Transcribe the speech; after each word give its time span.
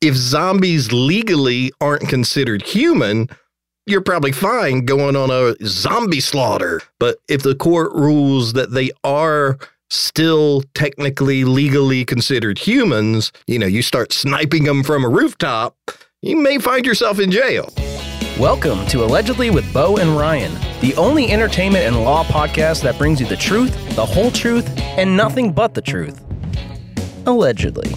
if 0.00 0.14
zombies 0.14 0.92
legally 0.92 1.70
aren't 1.78 2.08
considered 2.08 2.62
human, 2.62 3.28
you're 3.84 4.00
probably 4.00 4.32
fine 4.32 4.86
going 4.86 5.14
on 5.14 5.30
a 5.30 5.54
zombie 5.66 6.20
slaughter. 6.20 6.80
But 6.98 7.18
if 7.28 7.42
the 7.42 7.54
court 7.54 7.92
rules 7.92 8.54
that 8.54 8.70
they 8.70 8.92
are 9.04 9.58
still 9.90 10.62
technically 10.72 11.44
legally 11.44 12.06
considered 12.06 12.58
humans, 12.58 13.30
you 13.46 13.58
know, 13.58 13.66
you 13.66 13.82
start 13.82 14.14
sniping 14.14 14.64
them 14.64 14.82
from 14.82 15.04
a 15.04 15.08
rooftop, 15.08 15.76
you 16.22 16.36
may 16.36 16.56
find 16.56 16.86
yourself 16.86 17.20
in 17.20 17.30
jail. 17.30 17.70
Welcome 18.38 18.86
to 18.86 19.04
Allegedly 19.04 19.50
with 19.50 19.70
Bo 19.70 19.98
and 19.98 20.16
Ryan, 20.16 20.54
the 20.80 20.94
only 20.96 21.30
entertainment 21.30 21.84
and 21.84 22.02
law 22.02 22.24
podcast 22.24 22.82
that 22.84 22.96
brings 22.96 23.20
you 23.20 23.26
the 23.26 23.36
truth, 23.36 23.74
the 23.96 24.06
whole 24.06 24.30
truth, 24.30 24.66
and 24.78 25.14
nothing 25.14 25.52
but 25.52 25.74
the 25.74 25.82
truth. 25.82 26.24
Allegedly. 27.26 27.92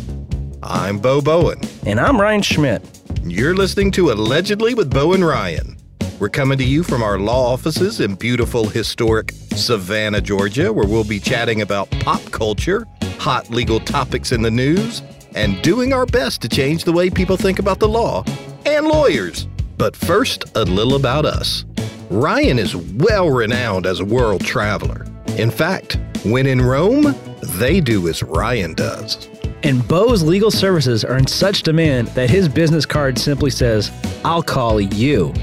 I'm 0.65 0.97
Bo 0.97 1.19
Bowen. 1.19 1.59
And 1.85 1.99
I'm 1.99 2.21
Ryan 2.21 2.41
Schmidt. 2.41 2.81
You're 3.25 3.53
listening 3.53 3.91
to 3.91 4.11
Allegedly 4.11 4.73
with 4.73 4.89
Bo 4.89 5.11
and 5.11 5.25
Ryan. 5.25 5.75
We're 6.19 6.29
coming 6.29 6.57
to 6.57 6.63
you 6.63 6.83
from 6.83 7.03
our 7.03 7.19
law 7.19 7.51
offices 7.51 7.99
in 7.99 8.15
beautiful, 8.15 8.69
historic 8.69 9.33
Savannah, 9.33 10.21
Georgia, 10.21 10.71
where 10.71 10.87
we'll 10.87 11.03
be 11.03 11.19
chatting 11.19 11.61
about 11.61 11.91
pop 11.99 12.23
culture, 12.31 12.87
hot 13.19 13.49
legal 13.49 13.81
topics 13.81 14.31
in 14.31 14.41
the 14.41 14.49
news, 14.49 15.01
and 15.35 15.61
doing 15.63 15.91
our 15.91 16.05
best 16.05 16.41
to 16.43 16.47
change 16.47 16.85
the 16.85 16.93
way 16.93 17.09
people 17.09 17.35
think 17.35 17.59
about 17.59 17.79
the 17.79 17.89
law 17.89 18.23
and 18.65 18.87
lawyers. 18.87 19.49
But 19.77 19.97
first, 19.97 20.45
a 20.55 20.63
little 20.63 20.95
about 20.95 21.25
us. 21.25 21.65
Ryan 22.09 22.57
is 22.57 22.73
well 22.73 23.29
renowned 23.29 23.85
as 23.85 23.99
a 23.99 24.05
world 24.05 24.45
traveler. 24.45 25.05
In 25.37 25.51
fact, 25.51 25.97
when 26.23 26.47
in 26.47 26.61
Rome, 26.61 27.13
they 27.41 27.81
do 27.81 28.07
as 28.07 28.23
Ryan 28.23 28.75
does. 28.75 29.27
And 29.65 29.87
Bo's 29.87 30.21
legal 30.21 30.51
services 30.51 31.05
are 31.05 31.15
in 31.15 31.25
such 31.25 31.63
demand 31.63 32.09
that 32.09 32.29
his 32.29 32.49
business 32.49 32.85
card 32.85 33.17
simply 33.17 33.49
says, 33.49 33.93
I'll 34.25 34.43
call 34.43 34.81
you. 34.81 35.33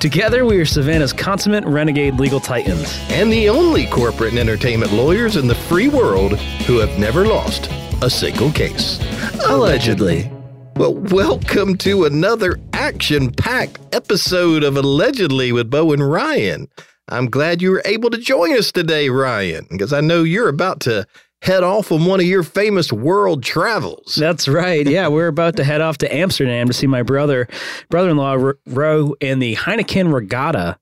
Together, 0.00 0.44
we 0.44 0.56
are 0.58 0.64
Savannah's 0.64 1.12
consummate 1.12 1.64
renegade 1.64 2.14
legal 2.14 2.40
titans. 2.40 2.98
And 3.08 3.32
the 3.32 3.48
only 3.48 3.86
corporate 3.86 4.30
and 4.30 4.40
entertainment 4.40 4.92
lawyers 4.92 5.36
in 5.36 5.46
the 5.46 5.54
free 5.54 5.86
world 5.86 6.40
who 6.66 6.78
have 6.78 6.98
never 6.98 7.24
lost 7.24 7.70
a 8.02 8.10
single 8.10 8.50
case. 8.50 8.98
Allegedly. 9.46 10.28
Well, 10.74 10.94
welcome 10.94 11.76
to 11.78 12.04
another 12.04 12.58
action 12.72 13.30
packed 13.30 13.78
episode 13.94 14.64
of 14.64 14.76
Allegedly 14.76 15.52
with 15.52 15.70
Bo 15.70 15.92
and 15.92 16.10
Ryan. 16.10 16.68
I'm 17.08 17.30
glad 17.30 17.62
you 17.62 17.70
were 17.70 17.82
able 17.84 18.10
to 18.10 18.18
join 18.18 18.58
us 18.58 18.72
today, 18.72 19.08
Ryan, 19.08 19.68
because 19.70 19.92
I 19.92 20.00
know 20.00 20.24
you're 20.24 20.48
about 20.48 20.80
to 20.80 21.06
head 21.46 21.62
off 21.62 21.92
on 21.92 22.04
one 22.04 22.18
of 22.20 22.26
your 22.26 22.42
famous 22.42 22.92
world 22.92 23.42
travels. 23.42 24.16
That's 24.16 24.48
right. 24.48 24.86
Yeah, 24.86 25.08
we're 25.08 25.28
about 25.28 25.56
to 25.56 25.64
head 25.64 25.80
off 25.80 25.98
to 25.98 26.14
Amsterdam 26.14 26.66
to 26.66 26.72
see 26.72 26.88
my 26.88 27.02
brother, 27.02 27.48
brother-in-law 27.88 28.52
row 28.66 29.14
in 29.20 29.38
the 29.38 29.54
Heineken 29.54 30.12
Regatta. 30.12 30.78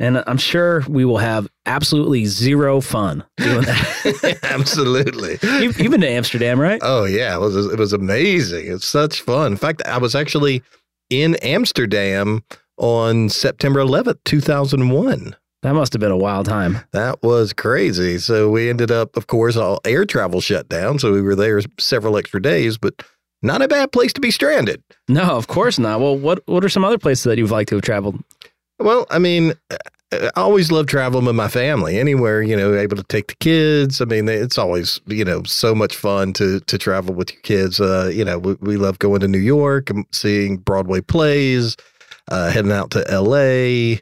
And 0.00 0.24
I'm 0.26 0.38
sure 0.38 0.82
we 0.88 1.04
will 1.04 1.18
have 1.18 1.46
absolutely 1.64 2.24
zero 2.26 2.80
fun 2.80 3.24
doing 3.36 3.62
that. 3.62 4.38
absolutely. 4.42 5.38
You, 5.40 5.70
have 5.70 5.90
been 5.92 6.00
to 6.00 6.10
Amsterdam, 6.10 6.60
right? 6.60 6.80
Oh 6.82 7.04
yeah, 7.04 7.36
it 7.36 7.38
was 7.38 7.54
it 7.54 7.78
was 7.78 7.92
amazing. 7.92 8.66
It's 8.66 8.88
such 8.88 9.22
fun. 9.22 9.52
In 9.52 9.56
fact, 9.56 9.82
I 9.86 9.98
was 9.98 10.16
actually 10.16 10.64
in 11.10 11.36
Amsterdam 11.36 12.42
on 12.76 13.28
September 13.28 13.78
11th, 13.78 14.18
2001. 14.24 15.36
That 15.62 15.74
must 15.74 15.92
have 15.92 16.00
been 16.00 16.12
a 16.12 16.16
wild 16.16 16.46
time. 16.46 16.80
That 16.92 17.22
was 17.22 17.52
crazy. 17.52 18.18
So 18.18 18.48
we 18.48 18.70
ended 18.70 18.92
up, 18.92 19.16
of 19.16 19.26
course, 19.26 19.56
all 19.56 19.80
air 19.84 20.04
travel 20.04 20.40
shut 20.40 20.68
down. 20.68 21.00
So 21.00 21.12
we 21.12 21.20
were 21.20 21.34
there 21.34 21.60
several 21.78 22.16
extra 22.16 22.40
days, 22.40 22.78
but 22.78 23.02
not 23.42 23.60
a 23.60 23.68
bad 23.68 23.90
place 23.90 24.12
to 24.12 24.20
be 24.20 24.30
stranded. 24.30 24.82
No, 25.08 25.36
of 25.36 25.48
course 25.48 25.78
not. 25.78 26.00
Well, 26.00 26.16
what 26.16 26.42
what 26.46 26.64
are 26.64 26.68
some 26.68 26.84
other 26.84 26.98
places 26.98 27.24
that 27.24 27.38
you've 27.38 27.50
liked 27.50 27.70
to 27.70 27.76
have 27.76 27.82
traveled? 27.82 28.22
Well, 28.78 29.06
I 29.10 29.18
mean, 29.18 29.54
I 30.12 30.30
always 30.36 30.70
love 30.70 30.86
traveling 30.86 31.24
with 31.24 31.34
my 31.34 31.48
family. 31.48 31.98
Anywhere, 31.98 32.40
you 32.40 32.56
know, 32.56 32.74
able 32.74 32.96
to 32.96 33.02
take 33.02 33.26
the 33.26 33.34
kids. 33.36 34.00
I 34.00 34.04
mean, 34.04 34.28
it's 34.28 34.58
always, 34.58 35.00
you 35.06 35.24
know, 35.24 35.42
so 35.42 35.74
much 35.74 35.96
fun 35.96 36.34
to 36.34 36.60
to 36.60 36.78
travel 36.78 37.16
with 37.16 37.32
your 37.32 37.42
kids. 37.42 37.80
Uh, 37.80 38.12
you 38.14 38.24
know, 38.24 38.38
we, 38.38 38.54
we 38.60 38.76
love 38.76 39.00
going 39.00 39.20
to 39.20 39.28
New 39.28 39.38
York 39.38 39.90
and 39.90 40.06
seeing 40.12 40.58
Broadway 40.58 41.00
plays, 41.00 41.76
uh, 42.28 42.50
heading 42.50 42.70
out 42.70 42.92
to 42.92 43.10
L.A 43.10 44.00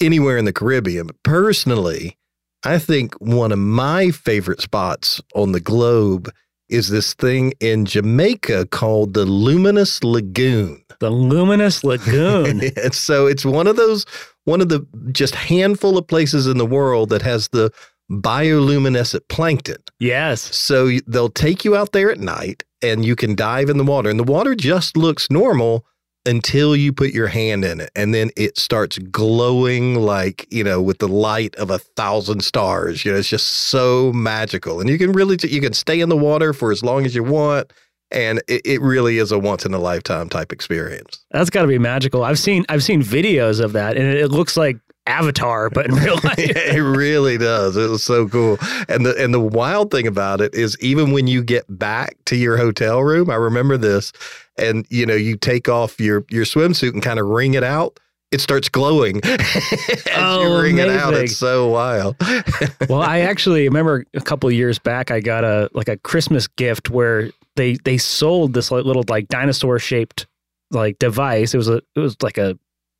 anywhere 0.00 0.36
in 0.36 0.44
the 0.44 0.52
Caribbean. 0.52 1.06
But 1.06 1.22
personally, 1.22 2.16
I 2.64 2.78
think 2.78 3.14
one 3.20 3.52
of 3.52 3.58
my 3.58 4.10
favorite 4.10 4.60
spots 4.60 5.20
on 5.34 5.52
the 5.52 5.60
globe 5.60 6.30
is 6.68 6.88
this 6.88 7.14
thing 7.14 7.52
in 7.60 7.86
Jamaica 7.86 8.66
called 8.66 9.14
the 9.14 9.24
Luminous 9.24 10.04
Lagoon. 10.04 10.84
The 11.00 11.10
Luminous 11.10 11.82
Lagoon. 11.82 12.62
and 12.76 12.94
so 12.94 13.26
it's 13.26 13.44
one 13.44 13.66
of 13.66 13.76
those, 13.76 14.04
one 14.44 14.60
of 14.60 14.68
the 14.68 14.86
just 15.12 15.34
handful 15.34 15.96
of 15.96 16.06
places 16.06 16.46
in 16.46 16.58
the 16.58 16.66
world 16.66 17.08
that 17.08 17.22
has 17.22 17.48
the 17.48 17.72
bioluminescent 18.10 19.20
plankton. 19.28 19.82
Yes. 19.98 20.54
So 20.54 20.98
they'll 21.06 21.30
take 21.30 21.64
you 21.64 21.76
out 21.76 21.92
there 21.92 22.10
at 22.10 22.20
night 22.20 22.64
and 22.82 23.04
you 23.04 23.16
can 23.16 23.34
dive 23.34 23.68
in 23.68 23.76
the 23.76 23.84
water, 23.84 24.08
and 24.08 24.20
the 24.20 24.24
water 24.24 24.54
just 24.54 24.96
looks 24.96 25.30
normal 25.30 25.84
until 26.28 26.76
you 26.76 26.92
put 26.92 27.14
your 27.14 27.26
hand 27.26 27.64
in 27.64 27.80
it 27.80 27.90
and 27.96 28.12
then 28.12 28.30
it 28.36 28.58
starts 28.58 28.98
glowing 28.98 29.94
like 29.94 30.46
you 30.50 30.62
know 30.62 30.80
with 30.80 30.98
the 30.98 31.08
light 31.08 31.56
of 31.56 31.70
a 31.70 31.78
thousand 31.78 32.44
stars 32.44 33.02
you 33.02 33.10
know 33.10 33.16
it's 33.16 33.30
just 33.30 33.48
so 33.48 34.12
magical 34.12 34.78
and 34.78 34.90
you 34.90 34.98
can 34.98 35.10
really 35.10 35.38
you 35.44 35.60
can 35.60 35.72
stay 35.72 36.00
in 36.00 36.10
the 36.10 36.16
water 36.16 36.52
for 36.52 36.70
as 36.70 36.82
long 36.82 37.06
as 37.06 37.14
you 37.14 37.24
want 37.24 37.72
and 38.10 38.42
it, 38.46 38.60
it 38.66 38.80
really 38.82 39.16
is 39.16 39.32
a 39.32 39.38
once 39.38 39.64
in 39.64 39.72
a 39.72 39.78
lifetime 39.78 40.28
type 40.28 40.52
experience 40.52 41.24
that's 41.30 41.48
got 41.48 41.62
to 41.62 41.68
be 41.68 41.78
magical 41.78 42.22
i've 42.22 42.38
seen 42.38 42.62
i've 42.68 42.84
seen 42.84 43.02
videos 43.02 43.58
of 43.58 43.72
that 43.72 43.96
and 43.96 44.06
it 44.06 44.30
looks 44.30 44.54
like 44.54 44.76
Avatar, 45.08 45.70
but 45.70 45.86
in 45.86 45.94
real 45.94 46.14
life. 46.24 46.38
it 46.38 46.82
really 46.82 47.38
does. 47.38 47.76
It 47.78 47.88
was 47.88 48.04
so 48.04 48.28
cool. 48.28 48.58
And 48.88 49.06
the 49.06 49.16
and 49.18 49.32
the 49.32 49.40
wild 49.40 49.90
thing 49.90 50.06
about 50.06 50.42
it 50.42 50.54
is 50.54 50.76
even 50.80 51.12
when 51.12 51.26
you 51.26 51.42
get 51.42 51.64
back 51.68 52.16
to 52.26 52.36
your 52.36 52.58
hotel 52.58 53.02
room, 53.02 53.30
I 53.30 53.36
remember 53.36 53.78
this, 53.78 54.12
and 54.58 54.86
you 54.90 55.06
know, 55.06 55.14
you 55.14 55.36
take 55.36 55.68
off 55.68 56.00
your 56.00 56.24
your 56.30 56.44
swimsuit 56.44 56.92
and 56.92 57.02
kind 57.02 57.18
of 57.18 57.26
wring 57.26 57.54
it 57.54 57.64
out 57.64 57.98
it 58.30 58.40
starts 58.40 58.68
glowing 58.68 59.20
as 59.24 60.00
oh, 60.16 60.42
you 60.42 60.62
wring 60.62 60.80
amazing. 60.80 60.94
it 60.94 61.00
out. 61.00 61.14
It's 61.14 61.36
so 61.36 61.68
wild. 61.68 62.16
well, 62.88 63.02
I 63.02 63.20
actually 63.20 63.64
remember 63.64 64.04
a 64.14 64.20
couple 64.20 64.50
years 64.50 64.78
back, 64.78 65.10
I 65.10 65.20
got 65.20 65.44
a 65.44 65.70
like 65.72 65.88
a 65.88 65.96
Christmas 65.96 66.46
gift 66.46 66.90
where 66.90 67.30
they 67.56 67.74
they 67.84 67.96
sold 67.96 68.54
this 68.54 68.70
little 68.70 69.04
like 69.08 69.28
dinosaur 69.28 69.78
shaped 69.78 70.26
like 70.70 70.98
device. 70.98 71.54
It 71.54 71.56
was 71.56 71.68
a 71.68 71.80
it 71.96 72.00
was 72.00 72.16
like 72.22 72.38
a 72.38 72.58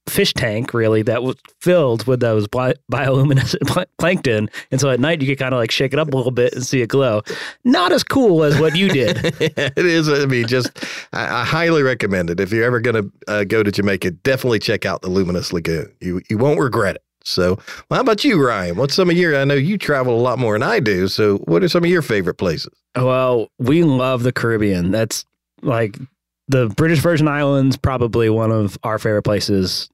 fish 0.09 0.33
tank 0.35 0.75
really 0.75 1.03
that 1.03 1.23
was 1.23 1.37
filled 1.61 2.07
with 2.07 2.21
those 2.21 2.49
bi- 2.49 2.75
bioluminescent 2.91 3.67
pl- 3.67 3.87
plankton. 3.99 4.49
And 4.71 4.81
so 4.81 4.91
at 4.91 5.01
night 5.01 5.21
you 5.21 5.29
could 5.29 5.39
kind 5.39 5.55
of 5.55 5.59
like 5.59 5.71
shake 5.71 5.93
it 5.93 5.99
up 5.99 6.13
a 6.13 6.17
little 6.17 6.33
bit 6.33 6.55
and 6.55 6.65
see 6.65 6.83
it 6.83 6.89
glow. 6.89 7.23
Not 7.65 7.93
as 7.93 8.03
cool 8.03 8.45
as 8.45 8.59
what 8.61 8.77
you 8.77 8.89
did. 8.89 9.19
It 9.79 9.87
is. 9.87 10.09
I 10.09 10.27
mean 10.27 10.47
just 10.47 10.71
I, 11.13 11.41
I, 11.41 11.45
highly 11.45 11.83
recommend 11.83 12.31
it. 12.31 12.41
If 12.41 12.53
you're 12.53 12.65
ever 12.65 12.81
going 12.81 12.97
to 12.97 13.13
uh, 13.29 13.45
go 13.45 13.63
to 13.63 13.71
jamaica 13.71 14.11
definitely 14.11 14.59
check 14.59 14.87
out 14.87 15.03
the 15.03 15.09
luminous 15.09 15.53
lagoon. 15.53 15.93
You 16.01 16.21
you 16.29 16.39
won't 16.39 16.61
regret 16.61 16.97
it. 16.97 17.03
So 17.25 17.59
well, 17.89 17.99
how 17.99 18.01
about 18.01 18.25
you 18.25 18.45
ryan? 18.45 18.77
What's 18.77 18.95
some 18.95 19.11
of 19.11 19.17
your 19.17 19.37
i 19.37 19.45
know 19.45 19.55
you 19.55 19.79
travel 19.79 20.19
a 20.19 20.23
lot 20.23 20.39
more 20.39 20.55
than 20.55 20.63
i 20.63 20.81
do 20.81 21.09
so 21.09 21.39
what 21.39 21.63
are 21.63 21.69
some 21.69 21.85
of 21.85 21.91
your 21.91 22.03
favorite 22.03 22.35
places? 22.35 22.73
Well 22.97 23.49
we 23.59 23.85
love 23.85 24.23
the 24.23 24.33
caribbean. 24.33 24.91
That's 24.91 25.25
like 25.63 25.99
the 26.49 26.69
British 26.69 27.01
Virgin 27.01 27.29
Islands 27.29 27.77
probably 27.77 28.31
one 28.31 28.51
of 28.51 28.79
our 28.83 28.99
favorite 28.99 29.23
places 29.23 29.89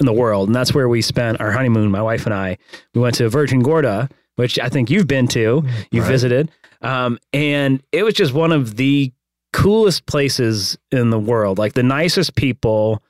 in 0.00 0.06
the 0.06 0.12
world. 0.12 0.48
And 0.48 0.56
that's 0.56 0.74
where 0.74 0.88
we 0.88 1.02
spent 1.02 1.40
our 1.40 1.52
honeymoon, 1.52 1.90
my 1.90 2.02
wife 2.02 2.26
and 2.26 2.34
I. 2.34 2.58
We 2.94 3.00
went 3.00 3.14
to 3.16 3.28
Virgin 3.28 3.60
Gorda, 3.60 4.08
which 4.36 4.58
I 4.58 4.68
think 4.68 4.90
you've 4.90 5.06
been 5.06 5.28
to, 5.28 5.62
you 5.90 6.02
right. 6.02 6.08
visited. 6.08 6.50
Um, 6.82 7.18
and 7.32 7.82
it 7.92 8.02
was 8.02 8.14
just 8.14 8.32
one 8.32 8.52
of 8.52 8.76
the 8.76 9.12
coolest 9.52 10.06
places 10.06 10.76
in 10.90 11.10
the 11.10 11.18
world. 11.18 11.58
Like 11.58 11.74
the 11.74 11.82
nicest 11.82 12.34
people, 12.34 13.02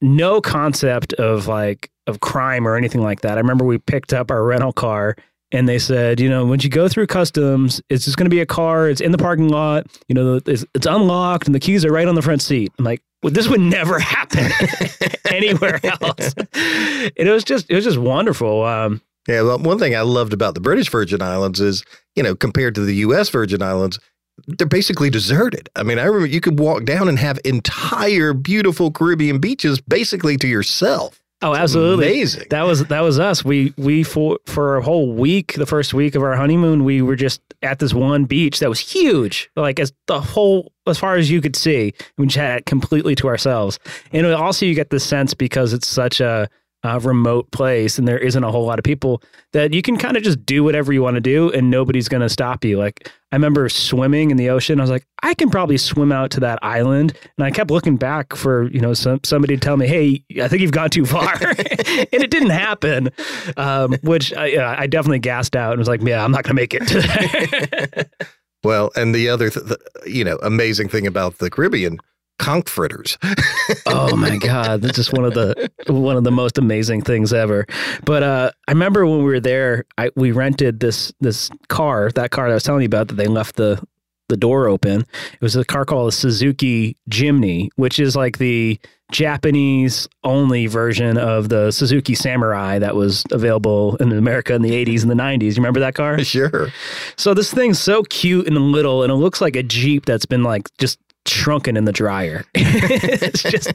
no 0.00 0.40
concept 0.40 1.12
of 1.14 1.46
like 1.46 1.90
of 2.06 2.20
crime 2.20 2.66
or 2.66 2.76
anything 2.76 3.02
like 3.02 3.20
that. 3.20 3.36
I 3.36 3.40
remember 3.40 3.64
we 3.64 3.78
picked 3.78 4.12
up 4.12 4.30
our 4.30 4.42
rental 4.42 4.72
car 4.72 5.16
and 5.52 5.68
they 5.68 5.78
said, 5.78 6.18
you 6.18 6.28
know, 6.28 6.44
once 6.46 6.64
you 6.64 6.70
go 6.70 6.88
through 6.88 7.06
customs, 7.06 7.80
it's 7.88 8.04
just 8.04 8.16
going 8.16 8.26
to 8.26 8.34
be 8.34 8.40
a 8.40 8.46
car. 8.46 8.88
It's 8.88 9.00
in 9.00 9.12
the 9.12 9.18
parking 9.18 9.48
lot. 9.48 9.86
You 10.08 10.14
know, 10.14 10.40
it's, 10.44 10.64
it's 10.74 10.86
unlocked 10.86 11.46
and 11.46 11.54
the 11.54 11.60
keys 11.60 11.84
are 11.84 11.92
right 11.92 12.08
on 12.08 12.14
the 12.14 12.22
front 12.22 12.42
seat. 12.42 12.72
I'm 12.78 12.84
like, 12.84 13.02
well, 13.26 13.32
this 13.32 13.48
would 13.48 13.60
never 13.60 13.98
happen 14.14 14.52
anywhere 15.30 15.80
else. 15.82 16.32
And 16.36 17.12
it 17.16 17.32
was 17.32 17.42
just, 17.42 17.68
it 17.68 17.74
was 17.74 17.82
just 17.82 17.98
wonderful. 17.98 18.62
Um, 18.64 19.02
yeah, 19.26 19.42
well, 19.42 19.58
one 19.58 19.80
thing 19.80 19.96
I 19.96 20.02
loved 20.02 20.32
about 20.32 20.54
the 20.54 20.60
British 20.60 20.88
Virgin 20.90 21.20
Islands 21.20 21.60
is, 21.60 21.82
you 22.14 22.22
know, 22.22 22.36
compared 22.36 22.76
to 22.76 22.82
the 22.82 22.94
U.S. 22.94 23.28
Virgin 23.30 23.62
Islands, 23.62 23.98
they're 24.46 24.68
basically 24.68 25.10
deserted. 25.10 25.68
I 25.74 25.82
mean, 25.82 25.98
I 25.98 26.04
remember 26.04 26.28
you 26.28 26.40
could 26.40 26.60
walk 26.60 26.84
down 26.84 27.08
and 27.08 27.18
have 27.18 27.40
entire 27.44 28.32
beautiful 28.32 28.92
Caribbean 28.92 29.40
beaches 29.40 29.80
basically 29.80 30.36
to 30.36 30.46
yourself. 30.46 31.20
Oh, 31.42 31.54
absolutely. 31.54 32.06
Amazing. 32.06 32.46
That 32.50 32.62
was 32.62 32.84
that 32.86 33.00
was 33.00 33.18
us. 33.18 33.44
We 33.44 33.74
we 33.76 34.02
for 34.02 34.38
for 34.46 34.76
a 34.76 34.82
whole 34.82 35.12
week, 35.12 35.54
the 35.54 35.66
first 35.66 35.92
week 35.92 36.14
of 36.14 36.22
our 36.22 36.34
honeymoon, 36.34 36.84
we 36.84 37.02
were 37.02 37.16
just 37.16 37.42
at 37.62 37.78
this 37.78 37.92
one 37.92 38.24
beach 38.24 38.58
that 38.60 38.70
was 38.70 38.80
huge, 38.80 39.50
like 39.54 39.78
as 39.78 39.92
the 40.06 40.20
whole 40.20 40.72
as 40.86 40.98
far 40.98 41.16
as 41.16 41.30
you 41.30 41.42
could 41.42 41.54
see. 41.54 41.92
We 42.16 42.26
just 42.26 42.38
had 42.38 42.60
it 42.60 42.66
completely 42.66 43.14
to 43.16 43.28
ourselves, 43.28 43.78
and 44.12 44.26
also 44.26 44.64
you 44.64 44.74
get 44.74 44.88
the 44.90 44.98
sense 45.00 45.34
because 45.34 45.74
it's 45.74 45.86
such 45.86 46.20
a 46.20 46.48
uh, 46.86 47.00
remote 47.00 47.50
place 47.50 47.98
and 47.98 48.06
there 48.06 48.18
isn't 48.18 48.44
a 48.44 48.50
whole 48.50 48.64
lot 48.64 48.78
of 48.78 48.84
people 48.84 49.22
that 49.52 49.74
you 49.74 49.82
can 49.82 49.96
kind 49.96 50.16
of 50.16 50.22
just 50.22 50.46
do 50.46 50.62
whatever 50.62 50.92
you 50.92 51.02
want 51.02 51.16
to 51.16 51.20
do 51.20 51.50
and 51.50 51.70
nobody's 51.70 52.08
going 52.08 52.20
to 52.20 52.28
stop 52.28 52.64
you. 52.64 52.78
Like 52.78 53.10
I 53.32 53.36
remember 53.36 53.68
swimming 53.68 54.30
in 54.30 54.36
the 54.36 54.50
ocean. 54.50 54.78
I 54.78 54.82
was 54.82 54.90
like, 54.90 55.04
I 55.22 55.34
can 55.34 55.50
probably 55.50 55.78
swim 55.78 56.12
out 56.12 56.30
to 56.32 56.40
that 56.40 56.60
island. 56.62 57.12
And 57.36 57.44
I 57.44 57.50
kept 57.50 57.70
looking 57.70 57.96
back 57.96 58.36
for, 58.36 58.70
you 58.70 58.80
know, 58.80 58.94
some, 58.94 59.20
somebody 59.24 59.56
to 59.56 59.60
tell 59.60 59.76
me, 59.76 59.88
Hey, 59.88 60.24
I 60.40 60.46
think 60.46 60.62
you've 60.62 60.70
gone 60.70 60.90
too 60.90 61.04
far. 61.04 61.34
and 61.42 62.22
it 62.22 62.30
didn't 62.30 62.50
happen. 62.50 63.10
Um, 63.56 63.94
which 64.02 64.32
I, 64.34 64.82
I 64.82 64.86
definitely 64.86 65.18
gassed 65.18 65.56
out 65.56 65.72
and 65.72 65.78
was 65.78 65.88
like, 65.88 66.02
yeah, 66.02 66.24
I'm 66.24 66.30
not 66.30 66.44
going 66.44 66.54
to 66.56 66.62
make 66.62 66.74
it 66.74 66.86
to 66.88 68.08
well, 68.64 68.90
and 68.94 69.14
the 69.14 69.28
other, 69.28 69.50
th- 69.50 69.66
the, 69.66 69.78
you 70.06 70.24
know, 70.24 70.38
amazing 70.42 70.88
thing 70.88 71.06
about 71.06 71.38
the 71.38 71.50
Caribbean 71.50 71.98
conch 72.38 72.68
fritters. 72.68 73.18
oh 73.86 74.16
my 74.16 74.36
god, 74.36 74.82
that's 74.82 74.96
just 74.96 75.12
one 75.12 75.24
of 75.24 75.34
the 75.34 75.70
one 75.88 76.16
of 76.16 76.24
the 76.24 76.30
most 76.30 76.58
amazing 76.58 77.02
things 77.02 77.32
ever. 77.32 77.66
But 78.04 78.22
uh, 78.22 78.50
I 78.68 78.72
remember 78.72 79.06
when 79.06 79.18
we 79.18 79.24
were 79.24 79.40
there, 79.40 79.84
I, 79.98 80.10
we 80.16 80.32
rented 80.32 80.80
this 80.80 81.12
this 81.20 81.50
car, 81.68 82.10
that 82.12 82.30
car 82.30 82.46
that 82.46 82.52
I 82.52 82.54
was 82.54 82.62
telling 82.62 82.82
you 82.82 82.86
about 82.86 83.08
that 83.08 83.14
they 83.14 83.26
left 83.26 83.56
the 83.56 83.82
the 84.28 84.36
door 84.36 84.68
open. 84.68 85.02
It 85.02 85.40
was 85.40 85.56
a 85.56 85.64
car 85.64 85.84
called 85.84 86.08
a 86.08 86.12
Suzuki 86.12 86.96
Jimny, 87.08 87.68
which 87.76 87.98
is 87.98 88.16
like 88.16 88.38
the 88.38 88.78
Japanese 89.12 90.08
only 90.24 90.66
version 90.66 91.16
of 91.16 91.48
the 91.48 91.70
Suzuki 91.70 92.14
Samurai 92.14 92.80
that 92.80 92.96
was 92.96 93.24
available 93.30 93.96
in 93.96 94.10
America 94.10 94.52
in 94.54 94.62
the 94.62 94.72
80s 94.72 95.02
and 95.02 95.10
the 95.10 95.14
90s. 95.14 95.50
You 95.50 95.54
remember 95.56 95.80
that 95.80 95.94
car? 95.94 96.18
Sure. 96.26 96.68
So 97.16 97.34
this 97.34 97.54
thing's 97.54 97.78
so 97.78 98.02
cute 98.04 98.48
and 98.48 98.58
little 98.58 99.04
and 99.04 99.12
it 99.12 99.16
looks 99.16 99.40
like 99.40 99.54
a 99.54 99.62
Jeep 99.62 100.04
that's 100.04 100.26
been 100.26 100.42
like 100.42 100.68
just 100.76 100.98
shrunken 101.28 101.76
in 101.76 101.84
the 101.84 101.92
dryer. 101.92 102.44
it's 102.54 103.42
just 103.42 103.72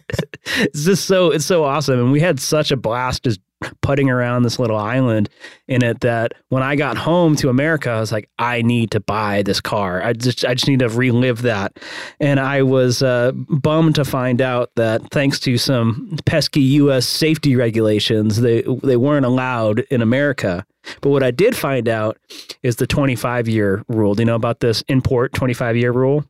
it's 0.56 0.84
just 0.84 1.06
so 1.06 1.32
it's 1.32 1.46
so 1.46 1.64
awesome. 1.64 2.00
And 2.00 2.12
we 2.12 2.20
had 2.20 2.40
such 2.40 2.72
a 2.72 2.78
blast 2.78 3.24
just 3.24 3.40
putting 3.82 4.10
around 4.10 4.44
this 4.44 4.60
little 4.60 4.78
island 4.78 5.30
in 5.68 5.84
it 5.84 6.02
that 6.02 6.34
when 6.50 6.64
I 6.64 6.76
got 6.76 6.98
home 6.98 7.36
to 7.38 7.50
America, 7.50 7.90
I 7.90 8.00
was 8.00 8.12
like, 8.12 8.30
I 8.40 8.62
need 8.62 8.92
to 8.92 9.00
buy 9.00 9.44
this 9.44 9.62
car. 9.62 10.02
I 10.02 10.14
just 10.14 10.46
I 10.46 10.54
just 10.54 10.68
need 10.68 10.80
to 10.80 10.90
relive 10.90 11.44
that. 11.44 11.78
And 12.20 12.40
I 12.40 12.64
was 12.64 13.04
uh, 13.04 13.32
bummed 13.34 13.96
to 13.96 14.06
find 14.06 14.42
out 14.42 14.72
that 14.76 15.02
thanks 15.12 15.40
to 15.42 15.58
some 15.58 16.18
pesky 16.26 16.62
U.S. 16.62 17.06
safety 17.08 17.56
regulations, 17.56 18.42
they 18.42 18.64
they 18.84 18.98
weren't 18.98 19.26
allowed 19.26 19.80
in 19.92 20.02
America. 20.02 20.66
But 21.02 21.10
what 21.12 21.24
I 21.24 21.30
did 21.30 21.56
find 21.56 21.88
out 21.88 22.18
is 22.64 22.78
the 22.78 22.88
25 22.88 23.48
year 23.48 23.84
rule. 23.88 24.16
Do 24.16 24.22
you 24.22 24.26
know 24.26 24.36
about 24.36 24.62
this 24.62 24.82
import 24.88 25.34
25 25.34 25.78
year 25.78 25.92
rule? 25.92 26.26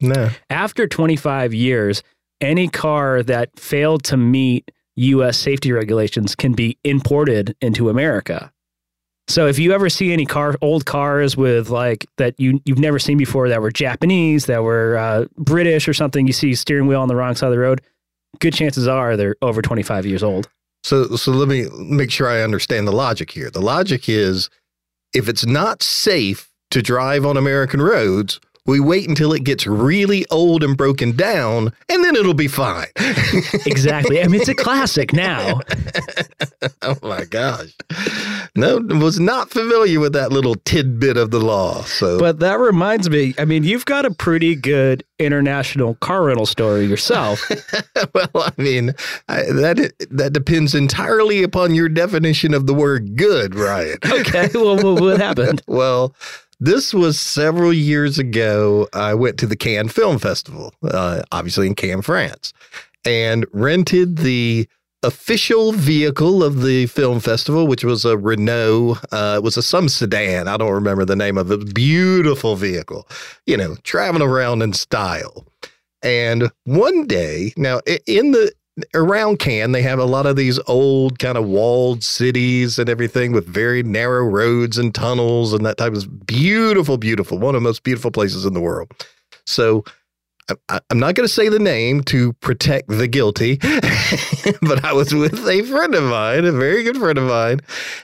No. 0.00 0.30
After 0.48 0.86
25 0.86 1.52
years, 1.52 2.02
any 2.40 2.68
car 2.68 3.22
that 3.22 3.58
failed 3.58 4.04
to 4.04 4.16
meet 4.16 4.70
US 4.96 5.38
safety 5.38 5.72
regulations 5.72 6.34
can 6.34 6.52
be 6.52 6.78
imported 6.84 7.56
into 7.60 7.88
America. 7.88 8.52
So 9.28 9.46
if 9.46 9.58
you 9.58 9.72
ever 9.72 9.88
see 9.88 10.12
any 10.12 10.26
car, 10.26 10.56
old 10.60 10.86
cars 10.86 11.36
with 11.36 11.70
like 11.70 12.06
that 12.16 12.34
you 12.38 12.60
you've 12.64 12.80
never 12.80 12.98
seen 12.98 13.16
before 13.16 13.48
that 13.48 13.62
were 13.62 13.70
Japanese, 13.70 14.46
that 14.46 14.64
were 14.64 14.96
uh, 14.96 15.26
British 15.36 15.86
or 15.86 15.94
something, 15.94 16.26
you 16.26 16.32
see 16.32 16.54
steering 16.54 16.88
wheel 16.88 17.00
on 17.00 17.08
the 17.08 17.14
wrong 17.14 17.36
side 17.36 17.46
of 17.46 17.52
the 17.52 17.58
road. 17.58 17.80
Good 18.40 18.54
chances 18.54 18.88
are 18.88 19.16
they're 19.16 19.36
over 19.40 19.62
25 19.62 20.04
years 20.04 20.22
old. 20.22 20.48
So 20.82 21.14
so 21.16 21.30
let 21.30 21.46
me 21.46 21.66
make 21.78 22.10
sure 22.10 22.28
I 22.28 22.42
understand 22.42 22.88
the 22.88 22.92
logic 22.92 23.30
here. 23.30 23.50
The 23.50 23.60
logic 23.60 24.08
is 24.08 24.50
if 25.14 25.28
it's 25.28 25.46
not 25.46 25.82
safe 25.82 26.50
to 26.72 26.82
drive 26.82 27.24
on 27.24 27.36
American 27.36 27.80
roads, 27.80 28.40
we 28.66 28.80
wait 28.80 29.08
until 29.08 29.32
it 29.32 29.44
gets 29.44 29.66
really 29.66 30.26
old 30.30 30.62
and 30.62 30.76
broken 30.76 31.16
down, 31.16 31.72
and 31.88 32.04
then 32.04 32.14
it'll 32.14 32.34
be 32.34 32.48
fine. 32.48 32.88
exactly. 33.66 34.22
I 34.22 34.28
mean, 34.28 34.40
it's 34.40 34.50
a 34.50 34.54
classic 34.54 35.12
now. 35.12 35.60
oh 36.82 36.96
my 37.02 37.24
gosh. 37.24 37.74
No, 38.54 38.78
was 38.78 39.18
not 39.18 39.50
familiar 39.50 40.00
with 40.00 40.12
that 40.12 40.32
little 40.32 40.56
tidbit 40.64 41.16
of 41.16 41.30
the 41.30 41.40
law. 41.40 41.82
So, 41.82 42.18
but 42.18 42.40
that 42.40 42.58
reminds 42.58 43.08
me. 43.08 43.34
I 43.38 43.44
mean, 43.44 43.64
you've 43.64 43.86
got 43.86 44.04
a 44.04 44.10
pretty 44.10 44.54
good 44.54 45.04
international 45.18 45.94
car 45.96 46.24
rental 46.24 46.46
story 46.46 46.84
yourself. 46.84 47.42
well, 48.14 48.30
I 48.34 48.52
mean, 48.56 48.94
I, 49.28 49.42
that 49.42 49.92
that 50.10 50.32
depends 50.32 50.74
entirely 50.74 51.42
upon 51.42 51.74
your 51.74 51.88
definition 51.88 52.54
of 52.54 52.66
the 52.66 52.74
word 52.74 53.16
"good," 53.16 53.54
Ryan. 53.54 53.98
okay. 54.04 54.48
Well, 54.54 54.96
what 54.96 55.20
happened? 55.20 55.62
well. 55.66 56.14
This 56.62 56.92
was 56.92 57.18
several 57.18 57.72
years 57.72 58.18
ago. 58.18 58.86
I 58.92 59.14
went 59.14 59.38
to 59.38 59.46
the 59.46 59.56
Cannes 59.56 59.88
Film 59.88 60.18
Festival, 60.18 60.74
uh, 60.84 61.22
obviously 61.32 61.66
in 61.66 61.74
Cannes, 61.74 62.02
France, 62.02 62.52
and 63.02 63.46
rented 63.52 64.18
the 64.18 64.68
official 65.02 65.72
vehicle 65.72 66.44
of 66.44 66.60
the 66.60 66.84
film 66.84 67.18
festival, 67.18 67.66
which 67.66 67.82
was 67.82 68.04
a 68.04 68.18
Renault. 68.18 68.98
Uh, 69.10 69.36
it 69.38 69.42
was 69.42 69.56
a 69.56 69.62
some 69.62 69.88
sedan. 69.88 70.48
I 70.48 70.58
don't 70.58 70.72
remember 70.72 71.06
the 71.06 71.16
name 71.16 71.38
of 71.38 71.50
it. 71.50 71.74
Beautiful 71.74 72.56
vehicle, 72.56 73.08
you 73.46 73.56
know, 73.56 73.76
traveling 73.82 74.22
around 74.22 74.60
in 74.60 74.74
style. 74.74 75.46
And 76.02 76.50
one 76.64 77.06
day, 77.06 77.54
now 77.56 77.80
in 78.06 78.32
the 78.32 78.52
around 78.94 79.38
Cannes, 79.38 79.72
they 79.72 79.82
have 79.82 79.98
a 79.98 80.04
lot 80.04 80.26
of 80.26 80.36
these 80.36 80.58
old 80.66 81.18
kind 81.18 81.36
of 81.36 81.46
walled 81.46 82.02
cities 82.02 82.78
and 82.78 82.88
everything 82.88 83.32
with 83.32 83.46
very 83.46 83.82
narrow 83.82 84.24
roads 84.24 84.78
and 84.78 84.94
tunnels 84.94 85.52
and 85.52 85.64
that 85.64 85.76
type 85.76 85.94
of 85.94 86.26
beautiful, 86.26 86.96
beautiful, 86.96 87.38
one 87.38 87.54
of 87.54 87.62
the 87.62 87.68
most 87.68 87.82
beautiful 87.82 88.10
places 88.10 88.44
in 88.44 88.54
the 88.54 88.60
world. 88.60 88.92
So 89.46 89.84
I, 90.68 90.80
am 90.90 90.98
not 90.98 91.14
going 91.14 91.26
to 91.26 91.32
say 91.32 91.48
the 91.48 91.58
name 91.58 92.02
to 92.04 92.32
protect 92.34 92.88
the 92.88 93.08
guilty, 93.08 93.56
but 94.62 94.84
I 94.84 94.92
was 94.92 95.14
with 95.14 95.46
a 95.46 95.62
friend 95.62 95.94
of 95.94 96.04
mine, 96.04 96.44
a 96.44 96.52
very 96.52 96.82
good 96.82 96.96
friend 96.96 97.18
of 97.18 97.24
mine, 97.24 97.60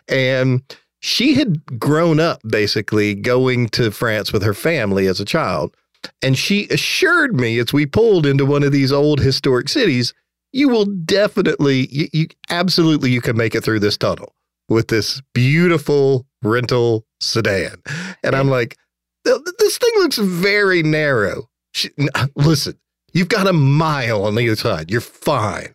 and 0.09 0.63
she 1.01 1.35
had 1.35 1.79
grown 1.79 2.21
up 2.21 2.41
basically 2.49 3.15
going 3.15 3.69
to 3.71 3.91
France 3.91 4.33
with 4.33 4.43
her 4.43 4.55
family 4.55 5.07
as 5.07 5.21
a 5.21 5.25
child. 5.25 5.75
And 6.23 6.37
she 6.37 6.69
assured 6.69 7.35
me 7.35 7.59
as 7.59 7.73
we 7.73 7.87
pulled 7.87 8.27
into 8.27 8.47
one 8.47 8.63
of 8.63 8.73
these 8.73 8.93
old 8.93 9.21
historic 9.21 9.69
cities 9.69 10.15
you 10.53 10.69
will 10.69 10.85
definitely, 10.85 11.87
you, 11.91 12.09
you 12.13 12.27
absolutely, 12.51 13.11
you 13.11 13.21
can 13.21 13.37
make 13.37 13.55
it 13.55 13.65
through 13.65 13.81
this 13.81 13.97
tunnel 13.97 14.35
with 14.69 14.89
this 14.89 15.21
beautiful 15.35 16.27
rental 16.43 17.05
sedan. 17.21 17.77
And 18.23 18.35
I'm 18.35 18.49
like, 18.49 18.77
this 19.25 19.79
thing 19.79 19.93
looks 19.97 20.19
very 20.19 20.83
narrow. 20.83 21.49
She, 21.73 21.91
listen, 22.37 22.79
you've 23.13 23.29
got 23.29 23.47
a 23.47 23.53
mile 23.53 24.25
on 24.25 24.35
the 24.35 24.49
other 24.49 24.57
side. 24.57 24.91
You're 24.91 25.01
fine. 25.01 25.75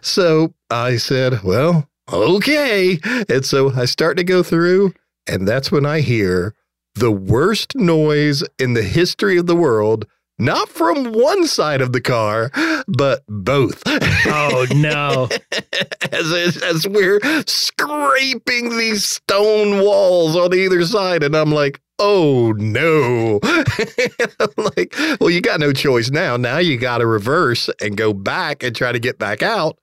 so 0.00 0.54
I 0.70 0.96
said, 0.96 1.42
well, 1.42 1.88
okay. 2.12 2.98
And 3.28 3.44
so 3.44 3.72
I 3.72 3.84
start 3.84 4.16
to 4.18 4.24
go 4.24 4.42
through, 4.42 4.94
and 5.26 5.46
that's 5.46 5.72
when 5.72 5.86
I 5.86 6.00
hear 6.00 6.54
the 6.94 7.10
worst 7.10 7.74
noise 7.74 8.44
in 8.58 8.74
the 8.74 8.82
history 8.82 9.36
of 9.36 9.46
the 9.46 9.56
world 9.56 10.06
not 10.38 10.68
from 10.68 11.12
one 11.12 11.46
side 11.46 11.80
of 11.80 11.92
the 11.92 12.00
car, 12.00 12.50
but 12.88 13.22
both. 13.28 13.82
Oh 14.26 14.66
no! 14.74 15.28
as, 16.12 16.62
as 16.62 16.88
we're 16.88 17.20
scraping 17.46 18.76
these 18.76 19.04
stone 19.04 19.80
walls 19.84 20.36
on 20.36 20.54
either 20.54 20.84
side, 20.84 21.22
and 21.22 21.36
I'm 21.36 21.52
like, 21.52 21.80
oh 21.98 22.52
no! 22.52 23.40
I'm 23.42 24.48
like, 24.76 24.94
well, 25.20 25.30
you 25.30 25.40
got 25.40 25.60
no 25.60 25.72
choice 25.72 26.10
now. 26.10 26.36
Now 26.36 26.58
you 26.58 26.78
got 26.78 26.98
to 26.98 27.06
reverse 27.06 27.70
and 27.80 27.96
go 27.96 28.12
back 28.12 28.62
and 28.62 28.74
try 28.74 28.92
to 28.92 28.98
get 28.98 29.18
back 29.18 29.42
out. 29.42 29.78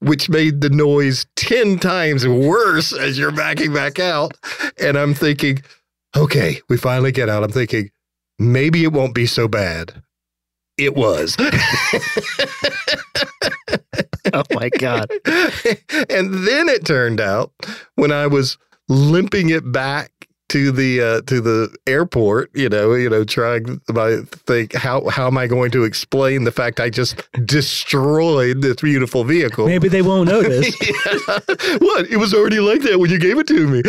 Which 0.00 0.28
made 0.28 0.60
the 0.60 0.68
noise 0.68 1.24
10 1.36 1.78
times 1.78 2.28
worse 2.28 2.92
as 2.92 3.18
you're 3.18 3.32
backing 3.32 3.72
back 3.72 3.98
out. 3.98 4.32
And 4.78 4.94
I'm 4.94 5.14
thinking, 5.14 5.62
okay, 6.14 6.60
we 6.68 6.76
finally 6.76 7.12
get 7.12 7.30
out. 7.30 7.42
I'm 7.42 7.50
thinking, 7.50 7.88
maybe 8.38 8.84
it 8.84 8.92
won't 8.92 9.14
be 9.14 9.26
so 9.26 9.48
bad. 9.48 10.02
It 10.78 10.94
was. 10.94 11.36
oh 14.32 14.42
my 14.50 14.68
God. 14.78 15.10
and 16.10 16.34
then 16.46 16.68
it 16.68 16.84
turned 16.84 17.20
out 17.20 17.52
when 17.94 18.12
I 18.12 18.26
was 18.26 18.58
limping 18.88 19.48
it 19.48 19.72
back 19.72 20.10
to 20.48 20.70
the 20.70 21.00
uh, 21.00 21.20
to 21.22 21.40
the 21.40 21.74
airport, 21.86 22.50
you 22.54 22.68
know, 22.68 22.94
you 22.94 23.10
know, 23.10 23.24
trying 23.24 23.80
to 23.88 24.22
think 24.30 24.74
how 24.74 25.08
how 25.08 25.26
am 25.26 25.36
I 25.36 25.46
going 25.46 25.70
to 25.72 25.84
explain 25.84 26.44
the 26.44 26.52
fact 26.52 26.78
I 26.78 26.88
just 26.88 27.20
destroyed 27.44 28.62
this 28.62 28.76
beautiful 28.76 29.24
vehicle? 29.24 29.66
Maybe 29.66 29.88
they 29.88 30.02
won't 30.02 30.28
notice. 30.28 30.68
yeah. 30.82 31.38
What? 31.78 32.06
It 32.08 32.18
was 32.18 32.32
already 32.32 32.60
like 32.60 32.82
that 32.82 33.00
when 33.00 33.10
you 33.10 33.18
gave 33.18 33.38
it 33.38 33.46
to 33.48 33.66
me. 33.66 33.82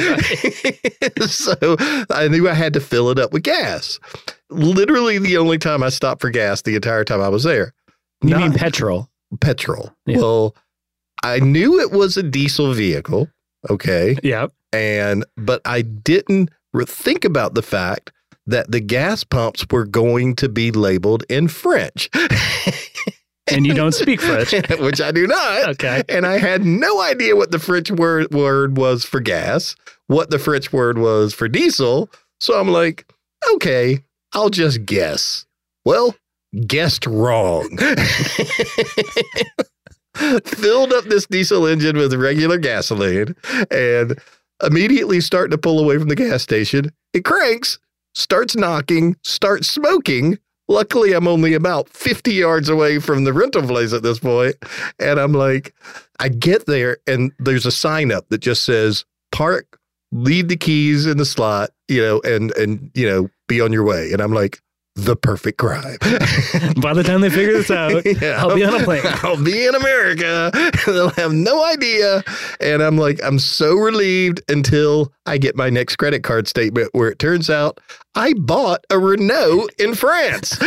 so 1.27 1.75
I 2.09 2.27
knew 2.27 2.49
I 2.49 2.53
had 2.53 2.73
to 2.73 2.79
fill 2.79 3.09
it 3.09 3.19
up 3.19 3.33
with 3.33 3.43
gas. 3.43 3.99
Literally 4.49 5.19
the 5.19 5.37
only 5.37 5.57
time 5.57 5.83
I 5.83 5.89
stopped 5.89 6.21
for 6.21 6.29
gas 6.29 6.61
the 6.61 6.75
entire 6.75 7.03
time 7.03 7.21
I 7.21 7.29
was 7.29 7.43
there. 7.43 7.73
You 8.21 8.31
Not, 8.31 8.39
mean 8.39 8.53
petrol? 8.53 9.09
Petrol. 9.41 9.93
Yeah. 10.05 10.17
Well, 10.17 10.55
I 11.23 11.39
knew 11.39 11.79
it 11.79 11.91
was 11.91 12.17
a 12.17 12.23
diesel 12.23 12.73
vehicle. 12.73 13.29
Okay. 13.69 14.17
Yep. 14.23 14.51
And, 14.71 15.25
but 15.35 15.61
I 15.65 15.81
didn't 15.81 16.49
think 16.85 17.25
about 17.25 17.55
the 17.55 17.61
fact 17.61 18.11
that 18.45 18.71
the 18.71 18.79
gas 18.79 19.23
pumps 19.23 19.65
were 19.71 19.85
going 19.85 20.35
to 20.37 20.47
be 20.47 20.71
labeled 20.71 21.23
in 21.29 21.47
French. 21.47 22.09
And 23.49 23.65
you 23.65 23.73
don't 23.73 23.93
speak 23.93 24.21
French. 24.21 24.51
which 24.79 25.01
I 25.01 25.11
do 25.11 25.27
not. 25.27 25.69
Okay. 25.69 26.03
And 26.09 26.25
I 26.25 26.37
had 26.37 26.65
no 26.65 27.01
idea 27.01 27.35
what 27.35 27.51
the 27.51 27.59
French 27.59 27.89
word 27.89 28.33
word 28.33 28.77
was 28.77 29.05
for 29.05 29.19
gas, 29.19 29.75
what 30.07 30.29
the 30.29 30.39
French 30.39 30.73
word 30.73 30.97
was 30.97 31.33
for 31.33 31.47
diesel. 31.47 32.09
So 32.39 32.59
I'm 32.59 32.67
like, 32.67 33.11
okay, 33.53 34.03
I'll 34.33 34.49
just 34.49 34.85
guess. 34.85 35.45
Well, 35.85 36.15
guessed 36.65 37.05
wrong. 37.05 37.77
Filled 40.45 40.93
up 40.93 41.05
this 41.05 41.25
diesel 41.27 41.67
engine 41.67 41.97
with 41.97 42.13
regular 42.13 42.57
gasoline 42.57 43.35
and 43.71 44.19
immediately 44.63 45.21
start 45.21 45.51
to 45.51 45.57
pull 45.57 45.79
away 45.79 45.97
from 45.97 46.09
the 46.09 46.15
gas 46.15 46.41
station. 46.41 46.91
It 47.13 47.23
cranks, 47.23 47.77
starts 48.15 48.55
knocking, 48.55 49.15
starts 49.23 49.67
smoking. 49.69 50.39
Luckily, 50.67 51.13
I'm 51.13 51.27
only 51.27 51.53
about 51.53 51.87
50 51.89 52.33
yards 52.33 52.67
away 52.67 52.99
from 52.99 53.23
the 53.23 53.31
rental 53.31 53.61
place 53.63 53.93
at 53.93 54.03
this 54.03 54.19
point, 54.19 54.55
And 54.99 55.19
I'm 55.19 55.31
like, 55.33 55.73
I 56.19 56.29
get 56.29 56.65
there 56.65 56.97
and 57.07 57.31
there's 57.39 57.65
a 57.65 57.71
sign 57.71 58.11
up 58.11 58.27
that 58.29 58.39
just 58.39 58.65
says 58.65 59.05
park, 59.31 59.76
leave 60.11 60.47
the 60.47 60.57
keys 60.57 61.05
in 61.05 61.17
the 61.17 61.25
slot, 61.25 61.71
you 61.87 62.01
know, 62.01 62.21
and 62.23 62.51
and 62.57 62.91
you 62.93 63.07
know, 63.07 63.29
be 63.47 63.61
on 63.61 63.73
your 63.73 63.83
way. 63.83 64.11
And 64.11 64.21
I'm 64.21 64.33
like, 64.33 64.59
the 64.97 65.15
perfect 65.15 65.59
crime. 65.59 65.97
By 66.81 66.93
the 66.93 67.03
time 67.05 67.21
they 67.21 67.29
figure 67.29 67.53
this 67.53 67.69
out, 67.69 68.03
Yeah. 68.21 68.41
I'll 68.41 68.55
be 68.55 68.65
on 68.65 68.81
a 68.81 68.83
plane. 68.83 69.03
I'll 69.05 69.41
be 69.41 69.65
in 69.65 69.75
America. 69.75 70.51
They'll 70.87 71.11
have 71.11 71.33
no 71.33 71.63
idea. 71.63 72.23
And 72.59 72.81
I'm 72.81 72.97
like, 72.97 73.19
I'm 73.23 73.37
so 73.37 73.75
relieved 73.75 74.41
until 74.49 75.13
I 75.27 75.37
get 75.37 75.55
my 75.55 75.69
next 75.69 75.97
credit 75.97 76.23
card 76.23 76.47
statement 76.47 76.89
where 76.93 77.09
it 77.09 77.19
turns 77.19 77.49
out 77.49 77.79
I 78.17 78.33
bought 78.33 78.83
a 78.89 78.97
Renault 78.97 79.67
in 79.77 79.93
France. 79.93 80.57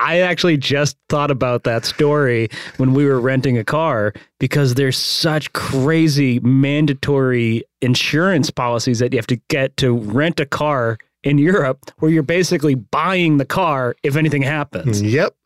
I 0.00 0.18
actually 0.20 0.56
just 0.56 0.96
thought 1.08 1.30
about 1.30 1.62
that 1.64 1.84
story 1.84 2.48
when 2.78 2.94
we 2.94 3.04
were 3.04 3.20
renting 3.20 3.56
a 3.58 3.64
car 3.64 4.12
because 4.40 4.74
there's 4.74 4.98
such 4.98 5.52
crazy 5.52 6.40
mandatory 6.40 7.62
insurance 7.80 8.50
policies 8.50 8.98
that 8.98 9.12
you 9.12 9.18
have 9.18 9.26
to 9.28 9.40
get 9.50 9.76
to 9.76 9.98
rent 9.98 10.40
a 10.40 10.46
car 10.46 10.98
in 11.22 11.38
Europe 11.38 11.78
where 12.00 12.10
you're 12.10 12.24
basically 12.24 12.74
buying 12.74 13.36
the 13.36 13.44
car 13.44 13.94
if 14.02 14.16
anything 14.16 14.42
happens. 14.42 15.00
yep. 15.00 15.36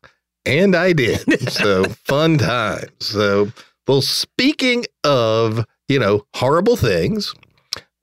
And 0.47 0.75
I 0.75 0.93
did. 0.93 1.23
So 1.51 1.83
fun 1.83 2.39
time. 2.39 2.87
So, 2.99 3.51
well, 3.87 4.01
speaking 4.01 4.85
of, 5.03 5.63
you 5.87 5.99
know, 5.99 6.25
horrible 6.33 6.75
things, 6.75 7.35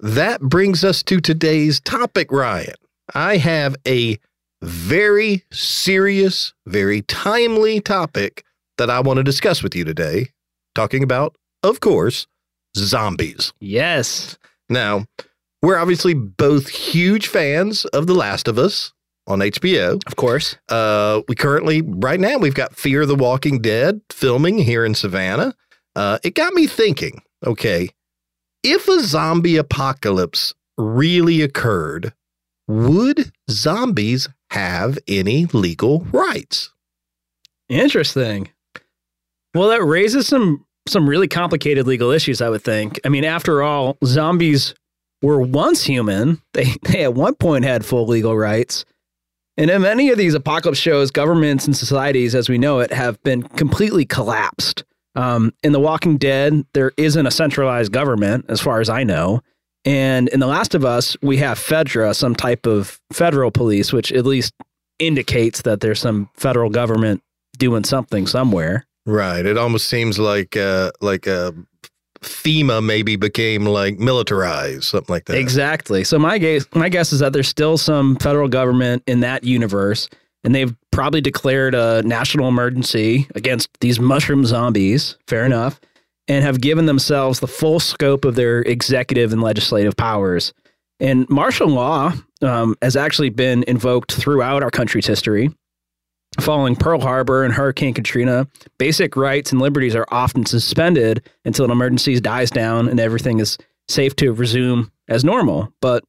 that 0.00 0.40
brings 0.40 0.84
us 0.84 1.02
to 1.04 1.20
today's 1.20 1.80
topic, 1.80 2.30
Ryan. 2.30 2.74
I 3.14 3.36
have 3.36 3.76
a 3.86 4.18
very 4.62 5.44
serious, 5.50 6.54
very 6.66 7.02
timely 7.02 7.80
topic 7.80 8.44
that 8.78 8.90
I 8.90 9.00
want 9.00 9.18
to 9.18 9.22
discuss 9.22 9.62
with 9.62 9.74
you 9.74 9.84
today. 9.84 10.30
Talking 10.74 11.02
about, 11.02 11.36
of 11.62 11.80
course, 11.80 12.26
zombies. 12.76 13.52
Yes. 13.60 14.38
Now, 14.68 15.06
we're 15.62 15.78
obviously 15.78 16.14
both 16.14 16.68
huge 16.68 17.28
fans 17.28 17.84
of 17.86 18.06
The 18.06 18.14
Last 18.14 18.48
of 18.48 18.58
Us 18.58 18.92
on 19.26 19.38
HBO. 19.38 20.00
Of 20.06 20.16
course. 20.16 20.56
Uh, 20.68 21.22
we 21.28 21.34
currently, 21.34 21.82
right 21.82 22.20
now, 22.20 22.38
we've 22.38 22.54
got 22.54 22.76
Fear 22.76 23.06
the 23.06 23.14
Walking 23.14 23.60
Dead 23.60 24.00
filming 24.10 24.58
here 24.58 24.84
in 24.84 24.94
Savannah. 24.94 25.54
Uh, 25.94 26.18
it 26.22 26.34
got 26.34 26.52
me 26.52 26.66
thinking 26.66 27.22
okay, 27.44 27.90
if 28.62 28.88
a 28.88 29.00
zombie 29.00 29.56
apocalypse 29.56 30.54
really 30.78 31.42
occurred, 31.42 32.12
would 32.68 33.32
zombies 33.50 34.28
have 34.50 34.98
any 35.06 35.46
legal 35.46 36.00
rights? 36.12 36.72
Interesting. 37.68 38.50
Well, 39.54 39.68
that 39.68 39.84
raises 39.84 40.26
some 40.28 40.64
some 40.88 41.08
really 41.08 41.26
complicated 41.26 41.86
legal 41.86 42.12
issues, 42.12 42.40
I 42.40 42.48
would 42.48 42.62
think. 42.62 43.00
I 43.04 43.08
mean, 43.08 43.24
after 43.24 43.60
all, 43.62 43.96
zombies 44.04 44.74
were 45.22 45.40
once 45.40 45.84
human. 45.84 46.40
They 46.52 46.74
they 46.82 47.04
at 47.04 47.14
one 47.14 47.34
point 47.34 47.64
had 47.64 47.84
full 47.84 48.06
legal 48.06 48.36
rights. 48.36 48.84
And 49.58 49.70
in 49.70 49.82
many 49.82 50.10
of 50.10 50.18
these 50.18 50.34
apocalypse 50.34 50.78
shows, 50.78 51.10
governments 51.10 51.66
and 51.66 51.76
societies 51.76 52.34
as 52.34 52.48
we 52.48 52.58
know 52.58 52.80
it 52.80 52.92
have 52.92 53.22
been 53.22 53.42
completely 53.42 54.04
collapsed. 54.04 54.84
Um, 55.16 55.52
in 55.62 55.72
The 55.72 55.80
Walking 55.80 56.18
Dead, 56.18 56.64
there 56.74 56.92
isn't 56.96 57.26
a 57.26 57.30
centralized 57.30 57.92
government, 57.92 58.46
as 58.48 58.60
far 58.60 58.80
as 58.80 58.88
I 58.88 59.02
know. 59.02 59.40
And 59.84 60.28
in 60.28 60.40
The 60.40 60.46
Last 60.46 60.74
of 60.74 60.84
Us, 60.84 61.16
we 61.22 61.36
have 61.38 61.58
Fedra, 61.58 62.14
some 62.14 62.34
type 62.34 62.66
of 62.66 63.00
federal 63.12 63.50
police, 63.50 63.92
which 63.92 64.12
at 64.12 64.26
least 64.26 64.52
indicates 64.98 65.62
that 65.62 65.80
there's 65.80 66.00
some 66.00 66.28
federal 66.34 66.70
government 66.70 67.22
doing 67.58 67.84
something 67.84 68.26
somewhere. 68.26 68.86
Right. 69.06 69.46
It 69.46 69.56
almost 69.56 69.88
seems 69.88 70.18
like 70.18 70.56
uh, 70.56 70.90
like 71.00 71.28
uh, 71.28 71.52
FEMA 72.20 72.84
maybe 72.84 73.16
became 73.16 73.64
like 73.64 73.98
militarized, 73.98 74.84
something 74.84 75.12
like 75.12 75.26
that. 75.26 75.38
Exactly. 75.38 76.02
So 76.02 76.18
my 76.18 76.38
guess, 76.38 76.66
my 76.74 76.88
guess 76.88 77.12
is 77.12 77.20
that 77.20 77.32
there's 77.32 77.48
still 77.48 77.78
some 77.78 78.16
federal 78.16 78.48
government 78.48 79.04
in 79.06 79.20
that 79.20 79.44
universe, 79.44 80.08
and 80.46 80.54
they've 80.54 80.74
probably 80.92 81.20
declared 81.20 81.74
a 81.74 82.04
national 82.04 82.46
emergency 82.46 83.26
against 83.34 83.68
these 83.80 83.98
mushroom 83.98 84.46
zombies. 84.46 85.16
Fair 85.26 85.44
enough, 85.44 85.80
and 86.28 86.44
have 86.44 86.60
given 86.60 86.86
themselves 86.86 87.40
the 87.40 87.48
full 87.48 87.80
scope 87.80 88.24
of 88.24 88.36
their 88.36 88.60
executive 88.60 89.32
and 89.32 89.42
legislative 89.42 89.96
powers. 89.96 90.54
And 91.00 91.28
martial 91.28 91.68
law 91.68 92.12
um, 92.42 92.76
has 92.80 92.94
actually 92.94 93.30
been 93.30 93.64
invoked 93.66 94.12
throughout 94.12 94.62
our 94.62 94.70
country's 94.70 95.06
history. 95.06 95.50
Following 96.40 96.76
Pearl 96.76 97.00
Harbor 97.00 97.42
and 97.42 97.52
Hurricane 97.52 97.94
Katrina, 97.94 98.46
basic 98.78 99.16
rights 99.16 99.50
and 99.50 99.60
liberties 99.60 99.96
are 99.96 100.06
often 100.12 100.46
suspended 100.46 101.28
until 101.44 101.64
an 101.64 101.72
emergency 101.72 102.20
dies 102.20 102.52
down 102.52 102.88
and 102.88 103.00
everything 103.00 103.40
is 103.40 103.58
safe 103.88 104.14
to 104.16 104.32
resume 104.32 104.92
as 105.08 105.24
normal. 105.24 105.72
But 105.80 106.04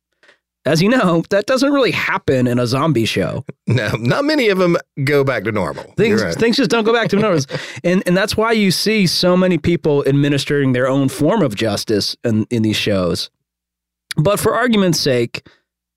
as 0.68 0.82
you 0.82 0.90
know, 0.90 1.24
that 1.30 1.46
doesn't 1.46 1.72
really 1.72 1.92
happen 1.92 2.46
in 2.46 2.60
a 2.60 2.68
zombie 2.68 3.06
show. 3.06 3.46
No, 3.70 3.90
not 4.00 4.24
many 4.24 4.48
of 4.48 4.60
them 4.60 4.78
go 5.04 5.26
back 5.26 5.44
to 5.44 5.52
normal. 5.52 5.84
Things 5.98 6.24
right. 6.24 6.34
things 6.34 6.56
just 6.56 6.70
don't 6.70 6.86
go 6.86 6.94
back 6.94 7.10
to 7.10 7.18
normal. 7.18 7.44
and 7.84 8.02
and 8.08 8.16
that's 8.16 8.38
why 8.38 8.54
you 8.54 8.72
see 8.72 9.06
so 9.06 9.36
many 9.36 9.58
people 9.58 10.08
administering 10.08 10.72
their 10.72 10.88
own 10.88 11.10
form 11.10 11.42
of 11.42 11.54
justice 11.54 12.16
in, 12.24 12.48
in 12.50 12.64
these 12.64 12.78
shows. 12.78 13.30
But 14.16 14.40
for 14.40 14.56
argument's 14.56 15.02
sake, 15.02 15.46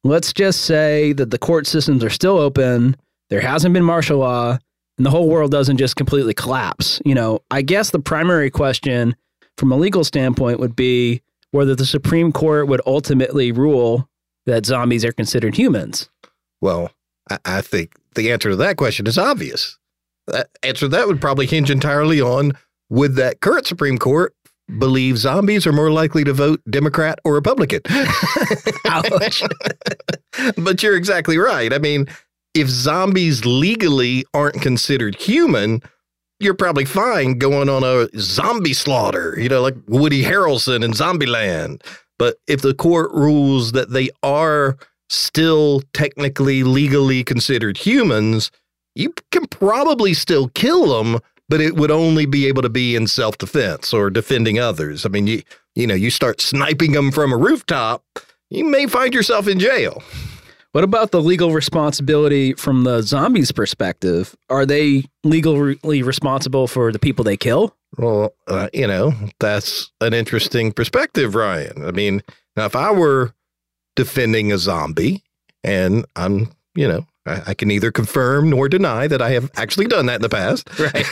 let's 0.03 0.33
just 0.33 0.63
say 0.63 1.13
that 1.13 1.31
the 1.31 1.39
court 1.39 1.69
systems 1.69 2.03
are 2.03 2.11
still 2.11 2.39
open, 2.39 2.97
there 3.29 3.41
hasn't 3.41 3.73
been 3.73 3.85
martial 3.85 4.19
law, 4.19 4.59
and 4.99 5.07
the 5.07 5.11
whole 5.11 5.29
world 5.29 5.53
doesn't 5.53 5.77
just 5.77 5.95
completely 5.95 6.35
collapse. 6.35 7.01
You 7.05 7.15
know, 7.15 7.39
I 7.53 7.63
guess 7.63 7.91
the 7.91 8.01
primary 8.01 8.51
question 8.51 9.15
from 9.57 9.71
a 9.71 9.77
legal 9.77 10.03
standpoint 10.03 10.59
would 10.59 10.75
be 10.75 11.23
whether 11.53 11.77
the 11.77 11.87
Supreme 11.87 12.33
Court 12.33 12.67
would 12.67 12.83
ultimately 12.85 13.53
rule 13.53 14.10
that 14.47 14.67
zombies 14.67 15.05
are 15.05 15.13
considered 15.13 15.57
humans. 15.57 16.09
Well, 16.61 16.91
I, 17.31 17.39
I 17.45 17.61
think 17.61 17.95
the 18.15 18.33
answer 18.33 18.51
to 18.51 18.57
that 18.57 18.77
question 18.77 19.07
is 19.07 19.19
obvious. 19.19 19.79
That 20.27 20.51
answer 20.63 20.87
to 20.87 20.89
that 20.89 21.07
would 21.07 21.21
probably 21.21 21.47
hinge 21.47 21.71
entirely 21.71 22.21
on 22.21 22.53
would 22.89 23.15
that 23.17 23.41
current 23.41 23.67
Supreme 23.67 23.99
Court 23.99 24.35
believe 24.79 25.19
zombies 25.19 25.67
are 25.67 25.73
more 25.73 25.91
likely 25.91 26.25
to 26.25 26.33
vote 26.33 26.61
Democrat 26.69 27.19
or 27.25 27.35
Republican. 27.35 27.81
Ouch. 28.87 29.43
but 30.57 30.83
you're 30.83 30.97
exactly 30.97 31.39
right. 31.39 31.73
I 31.73 31.79
mean, 31.79 32.07
if 32.55 32.69
zombies 32.69 33.45
legally 33.45 34.25
aren't 34.35 34.61
considered 34.61 35.17
human, 35.17 35.83
you're 36.39 36.55
probably 36.55 36.85
fine 36.85 37.39
going 37.39 37.69
on 37.69 37.85
a 37.85 38.09
zombie 38.19 38.73
slaughter, 38.73 39.39
you 39.39 39.49
know, 39.49 39.61
like 39.61 39.77
Woody 39.87 40.23
Harrelson 40.23 40.85
in 40.85 40.93
Zombieland. 40.93 41.83
But 42.21 42.37
if 42.47 42.61
the 42.61 42.75
court 42.75 43.11
rules 43.13 43.73
that 43.73 43.93
they 43.93 44.11
are 44.23 44.77
still 45.09 45.81
technically 45.95 46.63
legally 46.63 47.25
considered 47.25 47.79
humans, 47.79 48.51
you 48.95 49.15
can 49.33 49.47
probably 49.47 50.13
still 50.13 50.49
kill 50.49 51.03
them, 51.03 51.21
but 51.49 51.63
it 51.63 51.77
would 51.77 51.91
only 51.91 52.27
be 52.27 52.47
able 52.47 52.61
to 52.61 52.69
be 52.69 52.95
in 52.95 53.07
self-defense 53.07 53.95
or 53.95 54.11
defending 54.11 54.59
others. 54.59 55.07
I 55.07 55.09
mean, 55.09 55.27
you 55.27 55.43
you 55.75 55.87
know, 55.87 55.95
you 55.95 56.11
start 56.11 56.43
sniping 56.43 56.93
them 56.93 57.11
from 57.11 57.33
a 57.33 57.39
rooftop, 57.39 58.05
you 58.51 58.65
may 58.65 58.87
find 58.87 59.15
yourself 59.15 59.49
in 59.49 59.59
jail. 59.59 60.03
What 60.73 60.85
about 60.85 61.13
the 61.13 61.23
legal 61.23 61.53
responsibility 61.53 62.53
from 62.53 62.85
the 62.85 63.01
zombies' 63.01 63.51
perspective? 63.51 64.37
Are 64.51 64.67
they 64.67 65.05
legally 65.25 66.03
responsible 66.03 66.67
for 66.67 66.93
the 66.93 66.99
people 66.99 67.25
they 67.25 67.39
kill? 67.39 67.75
Well, 67.99 68.35
uh, 68.47 68.69
you 68.73 68.87
know, 68.87 69.13
that's 69.41 69.91
an 70.01 70.15
interesting 70.15 70.73
perspective, 70.73 71.35
Ryan. 71.35 71.85
I 71.85 71.91
mean, 71.91 72.23
now 72.57 72.67
if 72.67 72.77
I 72.77 72.91
were 72.93 73.33
defending 73.97 74.53
a 74.53 74.59
zombie 74.59 75.23
and 75.65 76.07
I'm, 76.17 76.49
you 76.75 76.89
know, 76.89 77.07
I, 77.27 77.43
I 77.49 77.55
can 77.55 77.69
neither 77.69 77.91
confirm 77.91 78.51
nor 78.51 78.69
deny 78.69 79.07
that 79.07 79.21
I 79.21 79.31
have 79.31 79.51
actually 79.57 79.87
done 79.87 80.07
that 80.07 80.17
in 80.17 80.23
the 80.23 80.29
past. 80.29 80.69
Right. 80.79 81.07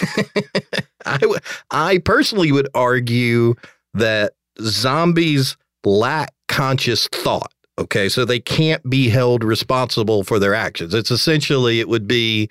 I, 1.06 1.18
w- 1.18 1.40
I 1.70 1.98
personally 1.98 2.52
would 2.52 2.68
argue 2.74 3.54
that 3.94 4.32
zombies 4.60 5.56
lack 5.84 6.32
conscious 6.48 7.08
thought. 7.08 7.52
Okay, 7.78 8.08
so 8.08 8.24
they 8.24 8.40
can't 8.40 8.88
be 8.90 9.08
held 9.08 9.44
responsible 9.44 10.24
for 10.24 10.40
their 10.40 10.54
actions. 10.54 10.94
It's 10.94 11.12
essentially, 11.12 11.78
it 11.78 11.88
would 11.88 12.08
be 12.08 12.50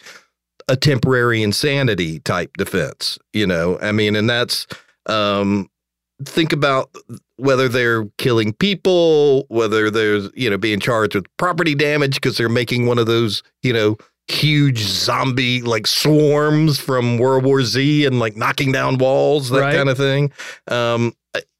a 0.67 0.75
temporary 0.75 1.41
insanity 1.41 2.19
type 2.19 2.51
defense, 2.57 3.17
you 3.33 3.47
know? 3.47 3.77
I 3.81 3.91
mean, 3.91 4.15
and 4.15 4.29
that's, 4.29 4.67
um, 5.05 5.69
think 6.25 6.51
about 6.51 6.89
whether 7.37 7.69
they're 7.69 8.05
killing 8.17 8.51
people, 8.53 9.45
whether 9.49 9.89
there's, 9.91 10.29
you 10.35 10.49
know, 10.49 10.57
being 10.57 10.79
charged 10.79 11.15
with 11.15 11.25
property 11.37 11.75
damage 11.75 12.15
because 12.15 12.37
they're 12.37 12.49
making 12.49 12.85
one 12.87 12.97
of 12.97 13.05
those, 13.05 13.43
you 13.61 13.71
know, 13.71 13.97
huge 14.27 14.79
zombie 14.79 15.61
like 15.61 15.87
swarms 15.87 16.79
from 16.79 17.17
World 17.17 17.45
War 17.45 17.61
Z 17.61 18.05
and 18.05 18.19
like 18.19 18.35
knocking 18.35 18.71
down 18.71 18.97
walls, 18.97 19.49
that 19.51 19.61
Right. 19.61 19.75
kind 19.75 19.89
of 19.89 19.97
thing. 19.97 20.31
Um, 20.67 21.13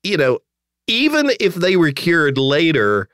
you 0.04 0.18
know, 0.18 0.40
even 0.88 1.32
if 1.40 1.56
they 1.56 1.76
were 1.78 1.92
cured 1.92 2.38
later, 2.38 3.08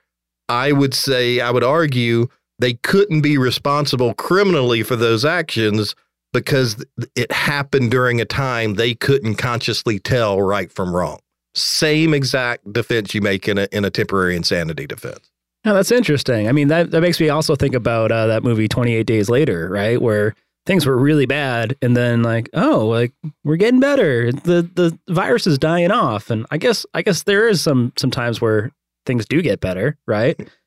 I 0.50 0.72
would 0.72 0.94
say, 0.94 1.40
I 1.40 1.52
would 1.52 1.64
argue 1.64 2.28
they 2.60 2.74
couldn't 2.74 3.22
be 3.22 3.38
responsible 3.38 4.14
criminally 4.14 4.84
for 4.84 4.96
those 4.96 5.26
actions 5.26 5.96
because 6.32 6.84
it 7.16 7.32
happened 7.32 7.92
during 7.92 8.20
a 8.20 8.26
time 8.26 8.74
they 8.76 8.94
couldn't 8.96 9.36
consciously 9.36 10.00
tell 10.00 10.42
right 10.42 10.72
from 10.72 10.96
wrong. 10.96 11.20
Same 11.56 12.14
exact 12.14 12.72
defense 12.74 13.14
you 13.14 13.22
make 13.22 13.48
in 13.48 13.58
a 13.58 13.68
in 13.72 13.86
a 13.86 13.90
temporary 13.90 14.36
insanity 14.36 14.88
defense. 14.88 15.32
No, 15.66 15.74
that's 15.74 15.92
interesting. 15.92 16.50
I 16.50 16.52
mean, 16.52 16.68
that, 16.68 16.92
that 16.92 17.00
makes 17.00 17.22
me 17.22 17.30
also 17.30 17.56
think 17.56 17.74
about 17.74 18.12
uh, 18.12 18.28
that 18.28 18.44
movie 18.44 18.68
28 18.68 19.06
Days 19.06 19.30
Later, 19.30 19.70
right? 19.70 20.02
Where 20.02 20.36
things 20.66 20.86
were 20.86 20.98
really 20.98 21.26
bad 21.26 21.78
and 21.82 21.96
then 21.96 22.22
like, 22.22 22.50
oh, 22.54 22.86
like 22.88 23.14
we're 23.44 23.56
getting 23.56 23.80
better. 23.80 24.32
The 24.32 24.70
the 24.74 24.98
virus 25.14 25.48
is 25.48 25.58
dying 25.58 25.92
off. 25.92 26.30
And 26.30 26.46
I 26.52 26.58
guess 26.58 26.86
I 26.94 27.02
guess 27.02 27.24
there 27.24 27.48
is 27.48 27.62
some 27.62 27.94
some 27.98 28.12
times 28.12 28.42
where 28.42 28.72
things 29.06 29.26
do 29.26 29.42
get 29.42 29.60
better, 29.60 29.98
right? 30.08 30.40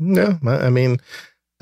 No, 0.00 0.38
I 0.46 0.70
mean, 0.70 0.98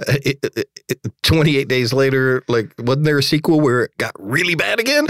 uh, 0.00 0.14
it, 0.25 0.38
it, 0.42 0.68
it, 0.88 1.12
28 1.25 1.66
days 1.66 1.92
later, 1.92 2.45
like, 2.47 2.73
wasn't 2.78 3.04
there 3.04 3.18
a 3.18 3.23
sequel 3.23 3.61
where 3.61 3.83
it 3.83 3.99
got 3.99 4.12
really 4.18 4.54
bad 4.54 4.78
again? 4.78 5.07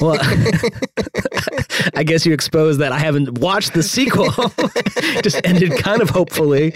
Well, 0.00 0.18
I 1.94 2.02
guess 2.04 2.24
you 2.24 2.32
exposed 2.32 2.80
that 2.80 2.90
I 2.90 2.98
haven't 2.98 3.38
watched 3.38 3.74
the 3.74 3.82
sequel. 3.82 4.30
Just 5.22 5.40
ended 5.44 5.76
kind 5.78 6.00
of 6.00 6.08
hopefully, 6.08 6.72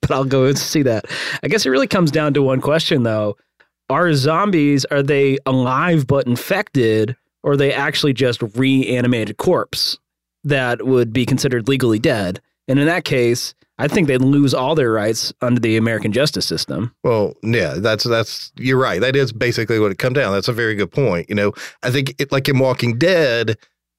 but 0.00 0.10
I'll 0.10 0.24
go 0.24 0.44
and 0.44 0.56
see 0.56 0.82
that. 0.82 1.06
I 1.42 1.48
guess 1.48 1.66
it 1.66 1.70
really 1.70 1.88
comes 1.88 2.12
down 2.12 2.32
to 2.34 2.42
one 2.42 2.60
question 2.60 3.02
though: 3.02 3.36
Are 3.88 4.12
zombies 4.12 4.84
are 4.86 5.02
they 5.02 5.38
alive 5.46 6.06
but 6.06 6.28
infected, 6.28 7.16
or 7.42 7.52
are 7.52 7.56
they 7.56 7.72
actually 7.72 8.12
just 8.12 8.40
reanimated 8.54 9.36
corpse 9.36 9.98
that 10.44 10.86
would 10.86 11.12
be 11.12 11.26
considered 11.26 11.66
legally 11.66 11.98
dead? 11.98 12.40
And 12.68 12.78
in 12.78 12.86
that 12.86 13.04
case, 13.04 13.54
I 13.80 13.88
think 13.88 14.08
they'd 14.08 14.20
lose 14.20 14.52
all 14.52 14.74
their 14.74 14.92
rights 14.92 15.32
under 15.40 15.58
the 15.58 15.78
American 15.78 16.12
justice 16.12 16.46
system. 16.46 16.94
Well, 17.02 17.34
yeah, 17.42 17.74
that's 17.78 18.04
that's 18.04 18.52
you're 18.56 18.78
right. 18.78 19.00
That 19.00 19.16
is 19.16 19.32
basically 19.32 19.78
what 19.78 19.90
it 19.90 19.98
come 19.98 20.12
down. 20.12 20.32
That's 20.32 20.48
a 20.48 20.52
very 20.52 20.74
good 20.74 20.90
point. 20.90 21.28
You 21.30 21.34
know, 21.34 21.52
I 21.82 21.90
think 21.90 22.14
it, 22.18 22.30
like 22.30 22.48
in 22.48 22.58
Walking 22.58 22.98
Dead, 22.98 23.56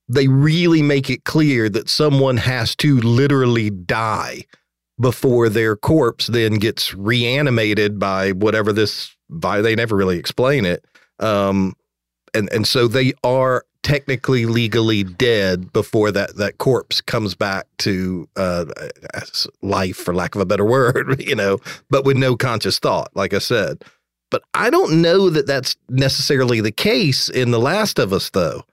they 0.07 0.27
really 0.27 0.83
make 0.83 1.09
it 1.09 1.23
clear 1.23 1.67
that 1.69 1.89
someone 1.89 2.37
has 2.37 2.75
to 2.77 2.99
literally 3.01 3.71
die 3.71 4.43
before 4.99 5.49
their 5.49 5.75
corpse 5.75 6.27
then 6.27 6.55
gets 6.55 6.93
reanimated 6.93 7.97
by 7.97 8.33
whatever 8.33 8.71
this 8.71 9.15
by 9.29 9.61
they 9.61 9.75
never 9.75 9.95
really 9.95 10.19
explain 10.19 10.63
it. 10.63 10.85
Um 11.19 11.73
and 12.35 12.51
and 12.53 12.67
so 12.67 12.87
they 12.87 13.13
are 13.23 13.65
technically 13.83 14.45
legally 14.45 15.03
dead 15.03 15.73
before 15.73 16.11
that 16.11 16.35
that 16.35 16.57
corpse 16.59 17.01
comes 17.01 17.33
back 17.33 17.65
to 17.79 18.27
uh 18.35 18.65
life 19.61 19.97
for 19.97 20.13
lack 20.13 20.35
of 20.35 20.41
a 20.41 20.45
better 20.45 20.65
word 20.77 21.19
you 21.21 21.35
know 21.35 21.57
but 21.89 22.05
with 22.05 22.17
no 22.17 22.35
conscious 22.35 22.79
thought 22.79 23.09
like 23.15 23.33
i 23.33 23.39
said. 23.39 23.83
But 24.29 24.43
i 24.53 24.69
don't 24.69 25.01
know 25.01 25.29
that 25.29 25.47
that's 25.47 25.75
necessarily 25.89 26.61
the 26.61 26.71
case 26.71 27.27
in 27.27 27.51
the 27.51 27.59
last 27.59 27.99
of 27.99 28.13
us 28.13 28.29
though. 28.29 28.63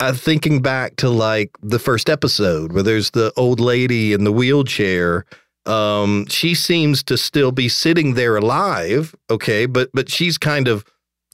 I'm 0.00 0.14
thinking 0.14 0.62
back 0.62 0.96
to 0.96 1.10
like 1.10 1.50
the 1.62 1.78
first 1.78 2.08
episode 2.10 2.72
where 2.72 2.82
there's 2.82 3.10
the 3.10 3.32
old 3.36 3.60
lady 3.60 4.12
in 4.14 4.24
the 4.24 4.32
wheelchair. 4.32 5.26
Um 5.66 6.26
she 6.28 6.54
seems 6.54 7.02
to 7.04 7.16
still 7.16 7.52
be 7.52 7.68
sitting 7.68 8.14
there 8.14 8.36
alive 8.36 9.14
okay 9.30 9.66
but 9.66 9.90
but 9.94 10.10
she's 10.10 10.38
kind 10.38 10.68
of 10.68 10.84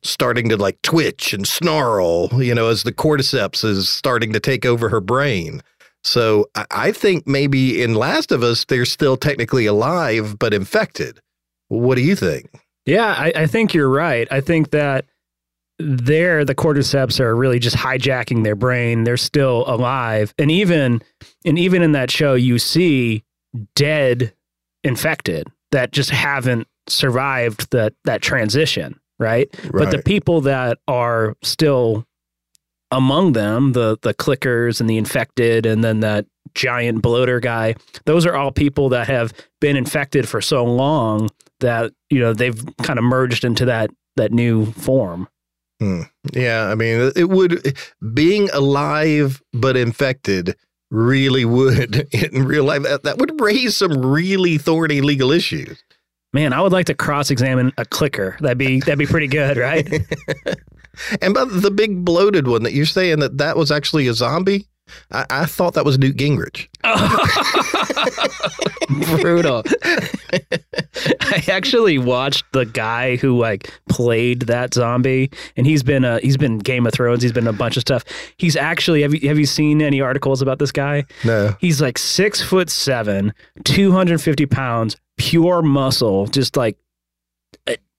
starting 0.08 0.48
to 0.48 0.56
like 0.56 0.80
twitch 0.82 1.32
and 1.32 1.46
snarl, 1.46 2.28
you 2.42 2.54
know, 2.54 2.68
as 2.68 2.82
the 2.82 2.92
cordyceps 2.92 3.64
is 3.64 3.88
starting 3.88 4.32
to 4.32 4.40
take 4.40 4.64
over 4.64 4.88
her 4.88 5.00
brain. 5.00 5.62
So 6.04 6.46
I, 6.70 6.92
think 6.92 7.26
maybe 7.26 7.82
in 7.82 7.94
Last 7.94 8.30
of 8.30 8.44
Us, 8.44 8.64
they're 8.64 8.84
still 8.84 9.16
technically 9.16 9.66
alive, 9.66 10.38
but 10.38 10.54
infected. 10.54 11.18
What 11.68 11.96
do 11.96 12.02
you 12.02 12.14
think? 12.14 12.48
Yeah, 12.84 13.06
I, 13.06 13.32
I 13.34 13.46
think 13.46 13.74
you're 13.74 13.90
right. 13.90 14.28
I 14.30 14.40
think 14.40 14.70
that 14.70 15.06
there 15.78 16.44
the 16.44 16.54
cordyceps 16.54 17.20
are 17.20 17.34
really 17.34 17.58
just 17.58 17.76
hijacking 17.76 18.44
their 18.44 18.54
brain. 18.54 19.04
They're 19.04 19.16
still 19.16 19.64
alive, 19.66 20.32
and 20.38 20.50
even 20.50 21.02
and 21.44 21.58
even 21.58 21.82
in 21.82 21.92
that 21.92 22.10
show, 22.10 22.34
you 22.34 22.58
see 22.58 23.24
dead 23.74 24.32
infected 24.84 25.48
that 25.72 25.92
just 25.92 26.10
haven't 26.10 26.68
survived 26.86 27.70
that 27.72 27.94
that 28.04 28.22
transition, 28.22 28.98
right? 29.18 29.48
But 29.72 29.90
the 29.90 30.02
people 30.02 30.42
that 30.42 30.78
are 30.88 31.36
still 31.42 32.06
among 32.90 33.32
them, 33.32 33.72
the 33.72 33.98
the 34.02 34.14
clickers 34.14 34.80
and 34.80 34.88
the 34.88 34.98
infected, 34.98 35.66
and 35.66 35.82
then 35.82 36.00
that 36.00 36.26
giant 36.54 37.02
bloater 37.02 37.40
guy, 37.40 37.74
those 38.04 38.26
are 38.26 38.34
all 38.34 38.50
people 38.52 38.88
that 38.90 39.06
have 39.08 39.32
been 39.60 39.76
infected 39.76 40.28
for 40.28 40.40
so 40.40 40.64
long 40.64 41.28
that 41.60 41.92
you 42.10 42.18
know 42.18 42.32
they've 42.32 42.62
kind 42.82 42.98
of 42.98 43.04
merged 43.04 43.44
into 43.44 43.64
that 43.66 43.90
that 44.16 44.32
new 44.32 44.66
form. 44.72 45.28
Hmm. 45.80 46.02
yeah, 46.32 46.68
I 46.70 46.74
mean, 46.74 47.12
it 47.14 47.28
would 47.28 47.76
being 48.14 48.48
alive 48.54 49.42
but 49.52 49.76
infected 49.76 50.56
really 50.90 51.44
would 51.44 52.08
in 52.14 52.44
real 52.44 52.64
life 52.64 52.82
that, 52.82 53.02
that 53.02 53.18
would 53.18 53.40
raise 53.40 53.76
some 53.76 54.04
really 54.04 54.58
thorny 54.58 55.00
legal 55.00 55.30
issues. 55.30 55.82
Man, 56.36 56.52
I 56.52 56.60
would 56.60 56.70
like 56.70 56.84
to 56.86 56.94
cross-examine 56.94 57.72
a 57.78 57.86
clicker. 57.86 58.36
That'd 58.40 58.58
be 58.58 58.80
that'd 58.80 58.98
be 58.98 59.06
pretty 59.06 59.26
good, 59.26 59.56
right? 59.56 59.88
And 61.20 61.34
but 61.34 61.46
the 61.46 61.70
big 61.70 62.06
bloated 62.06 62.48
one 62.48 62.62
that 62.62 62.72
you're 62.72 62.86
saying 62.86 63.18
that 63.18 63.36
that 63.36 63.58
was 63.58 63.70
actually 63.70 64.08
a 64.08 64.14
zombie, 64.14 64.66
I, 65.12 65.26
I 65.28 65.44
thought 65.44 65.74
that 65.74 65.84
was 65.84 65.98
Newt 65.98 66.16
Gingrich. 66.16 66.68
Brutal. 69.20 69.62
I 71.20 71.42
actually 71.48 71.98
watched 71.98 72.44
the 72.52 72.64
guy 72.64 73.16
who 73.16 73.38
like 73.38 73.70
played 73.90 74.42
that 74.42 74.72
zombie, 74.72 75.30
and 75.56 75.66
he's 75.66 75.82
been 75.82 76.04
uh, 76.04 76.18
he's 76.22 76.38
been 76.38 76.58
Game 76.58 76.86
of 76.86 76.94
Thrones. 76.94 77.22
He's 77.22 77.32
been 77.32 77.46
a 77.46 77.52
bunch 77.52 77.76
of 77.76 77.82
stuff. 77.82 78.02
He's 78.38 78.56
actually 78.56 79.02
have 79.02 79.14
you 79.14 79.28
have 79.28 79.38
you 79.38 79.46
seen 79.46 79.82
any 79.82 80.00
articles 80.00 80.40
about 80.40 80.58
this 80.58 80.72
guy? 80.72 81.04
No. 81.24 81.54
He's 81.60 81.82
like 81.82 81.98
six 81.98 82.40
foot 82.40 82.70
seven, 82.70 83.34
two 83.64 83.92
hundred 83.92 84.22
fifty 84.22 84.46
pounds, 84.46 84.96
pure 85.16 85.62
muscle, 85.62 86.26
just 86.26 86.56
like 86.56 86.78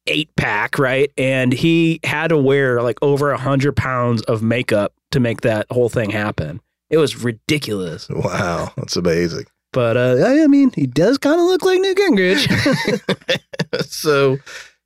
eight 0.07 0.35
pack, 0.35 0.79
right? 0.79 1.11
And 1.17 1.53
he 1.53 1.99
had 2.03 2.29
to 2.29 2.37
wear 2.37 2.81
like 2.81 2.97
over 3.01 3.31
a 3.31 3.37
hundred 3.37 3.75
pounds 3.75 4.21
of 4.23 4.41
makeup 4.41 4.93
to 5.11 5.19
make 5.19 5.41
that 5.41 5.67
whole 5.69 5.89
thing 5.89 6.09
happen. 6.09 6.61
It 6.89 6.97
was 6.97 7.21
ridiculous. 7.23 8.07
Wow, 8.09 8.71
that's 8.77 8.95
amazing. 8.95 9.45
But 9.73 9.97
uh, 9.97 10.25
I 10.25 10.47
mean, 10.47 10.71
he 10.73 10.87
does 10.87 11.17
kind 11.17 11.39
of 11.39 11.45
look 11.45 11.63
like 11.63 11.79
Newt 11.81 11.97
Gingrich. 11.97 13.81
so, 13.85 14.37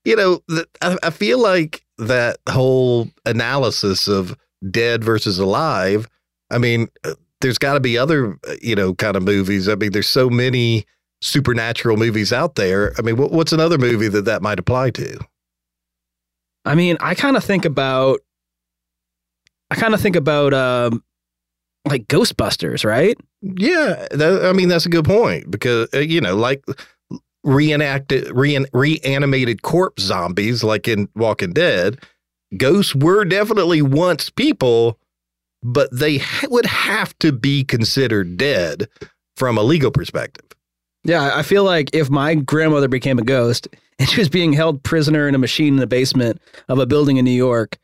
you 0.04 0.16
know, 0.16 0.42
I, 0.82 0.98
I 1.04 1.10
feel 1.12 1.40
like 1.40 1.84
that 2.00 2.38
whole 2.50 3.08
analysis 3.26 4.08
of 4.08 4.36
dead 4.70 5.04
versus 5.04 5.38
alive. 5.38 6.10
I 6.50 6.58
mean, 6.58 6.88
uh, 7.04 7.14
there's 7.42 7.60
got 7.60 7.76
to 7.76 7.80
be 7.80 7.98
other, 7.98 8.38
uh, 8.48 8.56
you 8.62 8.76
know, 8.76 8.96
kind 8.96 9.16
of 9.16 9.24
movies. 9.24 9.70
I 9.70 9.76
mean, 9.76 9.92
there's 9.92 10.10
so 10.10 10.30
many 10.30 10.86
supernatural 11.22 11.98
movies 11.98 12.34
out 12.34 12.56
there. 12.56 12.94
I 12.98 13.02
mean, 13.02 13.18
what, 13.18 13.32
what's 13.32 13.54
another 13.54 13.78
movie 13.78 14.08
that 14.08 14.26
that 14.26 14.42
might 14.42 14.60
apply 14.60 14.92
to? 14.92 15.20
I 16.66 16.76
mean, 16.76 16.98
I 17.00 17.16
kind 17.16 17.38
of 17.38 17.44
think 17.44 17.66
about, 17.66 18.20
I 19.70 19.76
kind 19.76 19.94
of 19.94 20.02
think 20.02 20.16
about, 20.16 20.54
um, 20.54 21.04
like 21.88 22.08
Ghostbusters, 22.08 22.86
right? 22.86 23.18
Yeah, 23.42 24.08
that, 24.12 24.46
I 24.46 24.54
mean 24.54 24.68
that's 24.68 24.86
a 24.86 24.90
good 24.90 25.06
point 25.06 25.50
because 25.50 25.88
uh, 25.94 26.00
you 26.00 26.22
know, 26.22 26.36
like 26.36 26.64
reenacted, 27.44 28.30
re- 28.36 28.66
reanimated 28.74 29.64
corpse 29.64 30.04
zombies, 30.04 30.64
like 30.64 30.88
in 30.88 31.10
Walking 31.16 31.54
Dead, 31.54 32.00
ghosts 32.56 32.94
were 32.94 33.26
definitely 33.26 33.82
once 33.82 34.30
people, 34.30 35.00
but 35.64 35.90
they 35.92 36.20
ha- 36.20 36.48
would 36.52 36.68
have 36.68 37.18
to 37.20 37.32
be 37.32 37.64
considered 37.64 38.38
dead 38.38 38.88
from 39.36 39.58
a 39.58 39.64
legal 39.64 39.90
perspective. 39.90 40.46
Yeah, 41.04 41.32
I 41.34 41.42
feel 41.42 41.64
like 41.64 41.94
if 41.94 42.10
my 42.10 42.36
grandmother 42.36 42.88
became 42.88 43.18
a 43.18 43.24
ghost 43.24 43.68
and 44.00 44.10
she 44.10 44.20
was 44.20 44.30
being 44.30 44.54
held 44.54 44.84
prisoner 44.84 45.28
in 45.28 45.36
a 45.36 45.40
machine 45.40 45.74
in 45.76 45.80
the 45.80 45.88
basement 45.88 46.42
of 46.68 46.80
a 46.80 46.86
building 46.86 47.18
in 47.18 47.26
New 47.26 47.32
York, 47.32 47.78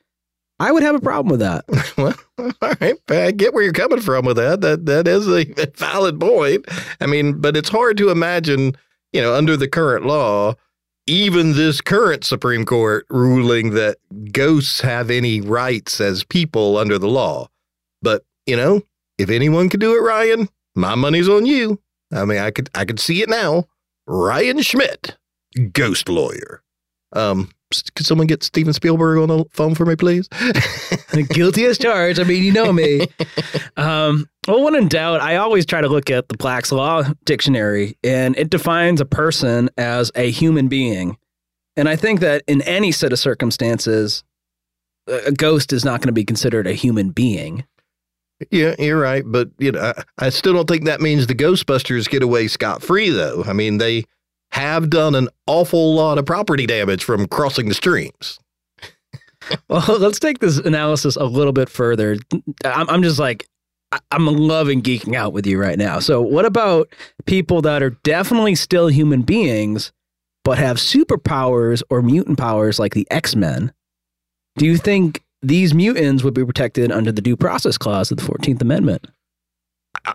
I 0.60 0.72
would 0.72 0.84
have 0.84 0.96
a 0.96 1.00
problem 1.00 1.30
with 1.30 1.40
that. 1.42 1.66
well, 1.98 2.16
all 2.62 2.74
right, 2.82 2.96
I 3.10 3.32
get 3.32 3.54
where 3.54 3.64
you're 3.64 3.74
coming 3.74 4.02
from 4.02 4.26
with 4.26 4.38
that. 4.38 4.62
That 4.62 4.86
that 4.88 5.08
is 5.08 5.28
a 5.28 5.46
valid 5.76 6.20
point. 6.20 6.66
I 7.00 7.06
mean, 7.06 7.40
but 7.40 7.56
it's 7.56 7.70
hard 7.70 7.98
to 7.98 8.10
imagine, 8.10 8.76
you 9.14 9.22
know, 9.22 9.36
under 9.36 9.56
the 9.56 9.68
current 9.68 10.06
law, 10.06 10.56
even 11.06 11.54
this 11.54 11.80
current 11.80 12.24
Supreme 12.24 12.66
Court 12.66 13.06
ruling 13.10 13.72
that 13.72 13.98
ghosts 14.32 14.82
have 14.82 15.10
any 15.10 15.42
rights 15.42 16.02
as 16.02 16.24
people 16.24 16.78
under 16.78 16.98
the 16.98 17.08
law. 17.08 17.50
But, 18.02 18.26
you 18.46 18.56
know, 18.56 18.82
if 19.18 19.30
anyone 19.30 19.70
could 19.70 19.80
do 19.80 19.96
it, 19.96 20.02
Ryan, 20.02 20.50
my 20.76 20.96
money's 20.96 21.30
on 21.30 21.46
you. 21.46 21.80
I 22.14 22.26
mean, 22.26 22.40
I 22.40 22.52
could 22.52 22.70
I 22.76 22.86
could 22.86 23.00
see 23.00 23.22
it 23.22 23.30
now. 23.30 23.66
Ryan 24.06 24.62
Schmidt, 24.62 25.18
ghost 25.74 26.08
lawyer. 26.10 26.64
Um, 27.14 27.52
could 27.96 28.06
someone 28.06 28.28
get 28.28 28.44
Steven 28.44 28.74
Spielberg 28.74 29.18
on 29.20 29.30
the 29.30 29.46
phone 29.52 29.76
for 29.76 29.86
me, 29.86 29.96
please? 29.96 30.28
Guilty 31.30 31.66
as 31.66 31.78
charged. 31.78 32.20
I 32.20 32.24
mean, 32.24 32.44
you 32.44 32.52
know 32.52 32.72
me. 32.72 33.08
Um, 33.78 34.28
well, 34.48 34.64
when 34.64 34.74
in 34.74 34.88
doubt, 34.88 35.22
I 35.22 35.36
always 35.36 35.64
try 35.64 35.82
to 35.82 35.88
look 35.88 36.10
at 36.10 36.30
the 36.30 36.38
Black's 36.38 36.72
Law 36.72 37.04
Dictionary, 37.26 37.96
and 38.04 38.36
it 38.36 38.50
defines 38.50 39.00
a 39.00 39.06
person 39.06 39.70
as 39.78 40.12
a 40.16 40.32
human 40.32 40.68
being. 40.68 41.16
And 41.76 41.88
I 41.88 41.96
think 41.96 42.22
that 42.22 42.42
in 42.48 42.64
any 42.64 42.92
set 42.92 43.14
of 43.14 43.20
circumstances, 43.20 44.24
a 45.06 45.32
ghost 45.32 45.72
is 45.74 45.86
not 45.86 46.02
going 46.02 46.08
to 46.08 46.12
be 46.12 46.26
considered 46.26 46.66
a 46.66 46.74
human 46.74 47.12
being. 47.12 47.66
Yeah, 48.52 48.76
you're 48.78 49.00
right, 49.00 49.24
but 49.26 49.50
you 49.58 49.72
know, 49.72 49.94
I, 49.98 50.04
I 50.26 50.30
still 50.30 50.54
don't 50.54 50.68
think 50.68 50.86
that 50.86 51.02
means 51.02 51.28
the 51.28 51.36
Ghostbusters 51.36 52.10
get 52.10 52.22
away 52.22 52.48
scot 52.48 52.84
free, 52.84 53.10
though. 53.10 53.44
I 53.46 53.54
mean, 53.54 53.80
they 53.80 54.06
have 54.52 54.90
done 54.90 55.16
an 55.16 55.30
awful 55.48 55.96
lot 55.96 56.18
of 56.18 56.26
property 56.26 56.66
damage 56.66 57.04
from 57.04 57.28
crossing 57.28 57.68
the 57.68 57.74
streams. 57.74 58.40
well, 59.70 59.98
let's 60.00 60.20
take 60.20 60.40
this 60.40 60.58
analysis 60.58 61.16
a 61.16 61.26
little 61.26 61.54
bit 61.54 61.70
further. 61.70 62.18
I'm, 62.64 62.90
I'm 62.90 63.04
just 63.04 63.20
like, 63.20 63.48
I'm 64.12 64.26
loving 64.26 64.82
geeking 64.82 65.16
out 65.16 65.34
with 65.34 65.48
you 65.48 65.60
right 65.60 65.78
now. 65.78 66.00
So, 66.00 66.22
what 66.22 66.46
about 66.46 66.90
people 67.26 67.62
that 67.64 67.82
are 67.82 67.92
definitely 68.04 68.56
still 68.56 68.88
human 68.88 69.22
beings, 69.22 69.92
but 70.44 70.58
have 70.58 70.78
superpowers 70.78 71.82
or 71.90 72.02
mutant 72.02 72.38
powers 72.38 72.80
like 72.80 72.94
the 72.94 73.08
X 73.10 73.36
Men? 73.36 73.72
Do 74.58 74.66
you 74.66 74.78
think 74.78 75.24
these 75.42 75.74
mutants 75.74 76.24
would 76.24 76.34
be 76.34 76.46
protected 76.46 76.92
under 76.92 77.12
the 77.12 77.22
Due 77.22 77.38
Process 77.38 77.78
Clause 77.78 78.12
of 78.12 78.18
the 78.18 78.24
14th 78.24 78.62
Amendment? 78.62 79.08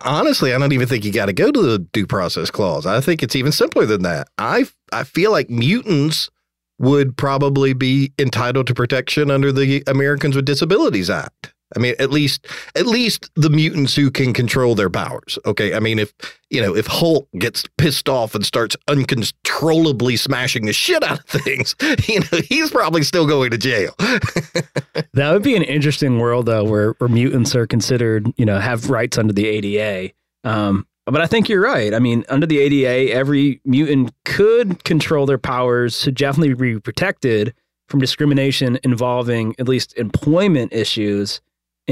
honestly, 0.05 0.55
I 0.55 0.59
don't 0.59 0.73
even 0.73 0.89
think 0.89 1.05
you 1.05 1.13
got 1.13 1.27
to 1.27 1.33
go 1.33 1.51
to 1.51 1.61
the 1.61 1.79
due 1.79 2.07
process 2.07 2.51
clause. 2.51 2.87
I 2.87 3.01
think 3.01 3.23
it's 3.23 3.37
even 3.37 3.53
simpler 3.53 3.87
than 3.87 4.03
that. 4.03 4.29
I 4.39 4.67
I 4.93 5.05
feel 5.05 5.31
like 5.31 5.51
mutants 5.51 6.31
would 6.79 7.17
probably 7.17 7.73
be 7.73 8.13
entitled 8.19 8.67
to 8.67 8.75
protection 8.75 9.31
under 9.31 9.53
the 9.53 9.83
Americans 9.87 10.35
with 10.35 10.45
Disabilities 10.45 11.11
Act. 11.11 11.52
I 11.77 11.79
mean, 11.79 11.95
at 11.99 12.11
least 12.11 12.47
at 12.75 12.87
least 12.87 13.31
the 13.35 13.51
mutants 13.51 13.95
who 13.95 14.11
can 14.11 14.33
control 14.33 14.75
their 14.75 14.91
powers. 14.91 15.39
Okay, 15.47 15.75
I 15.75 15.81
mean, 15.81 15.99
if 15.99 16.13
you 16.51 16.61
know, 16.61 16.75
if 16.75 16.87
Hulk 16.87 17.29
gets 17.39 17.65
pissed 17.79 18.09
off 18.09 18.35
and 18.35 18.45
starts 18.45 18.77
uncontrollably 18.89 20.17
smashing 20.17 20.67
the 20.67 20.73
shit 20.73 21.03
out 21.03 21.21
of 21.21 21.43
things, 21.43 21.75
you 22.09 22.21
know, 22.21 22.41
he's 22.49 22.71
probably 22.71 23.03
still 23.03 23.27
going 23.27 23.51
to 23.51 23.59
jail. 23.59 23.95
that 23.99 25.33
would 25.33 25.43
be 25.43 25.57
an 25.57 25.63
interesting 25.63 26.19
world, 26.19 26.47
though, 26.47 26.65
where 26.65 26.93
where 26.99 27.09
mutants 27.09 27.55
are 27.55 27.67
considered, 27.67 28.33
you 28.37 28.45
know, 28.45 28.59
have 28.59 28.91
rights 28.91 29.19
under 29.19 29.33
the 29.33 29.47
ADA. 29.47 30.13
Um, 30.45 30.87
but 31.07 31.21
I 31.21 31.27
think 31.27 31.49
you're 31.49 31.63
right. 31.63 31.95
I 31.95 31.99
mean, 31.99 32.25
under 32.29 32.47
the 32.47 32.59
ADA, 32.59 33.13
every 33.13 33.61
mutant 33.65 34.13
could 34.25 34.85
control 34.85 35.27
their 35.27 35.39
powers 35.39 36.01
to 36.03 36.13
definitely 36.13 36.55
be 36.55 36.81
protected 36.81 37.55
from 37.89 38.01
discrimination 38.01 38.79
involving 38.85 39.55
at 39.59 39.69
least 39.69 39.97
employment 39.99 40.73
issues 40.73 41.41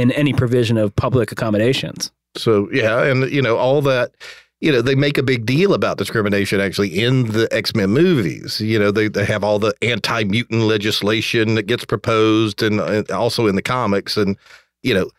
in 0.01 0.11
any 0.13 0.33
provision 0.33 0.77
of 0.77 0.95
public 0.97 1.31
accommodations. 1.33 2.11
So 2.37 2.69
yeah, 2.73 3.05
and 3.05 3.31
you 3.31 3.43
know 3.43 3.57
all 3.57 3.83
that. 3.83 4.13
You 4.61 4.71
know 4.71 4.83
they 4.83 4.95
make 4.95 5.17
a 5.17 5.23
big 5.23 5.47
deal 5.47 5.73
about 5.73 5.97
discrimination 5.97 6.61
actually 6.61 7.01
in 7.01 7.29
the 7.29 7.49
X 7.51 7.75
Men 7.75 7.91
movies. 7.91 8.61
You 8.61 8.79
know 8.79 8.91
they 8.91 9.09
they 9.09 9.25
have 9.25 9.43
all 9.43 9.59
the 9.59 9.75
anti 9.81 10.25
mutant 10.25 10.63
legislation 10.63 11.55
that 11.55 11.63
gets 11.63 11.85
proposed, 11.85 12.63
and, 12.63 12.79
and 12.81 13.11
also 13.11 13.47
in 13.47 13.57
the 13.57 13.63
comics, 13.63 14.17
and 14.17 14.37
you 14.83 14.93
know 14.93 15.11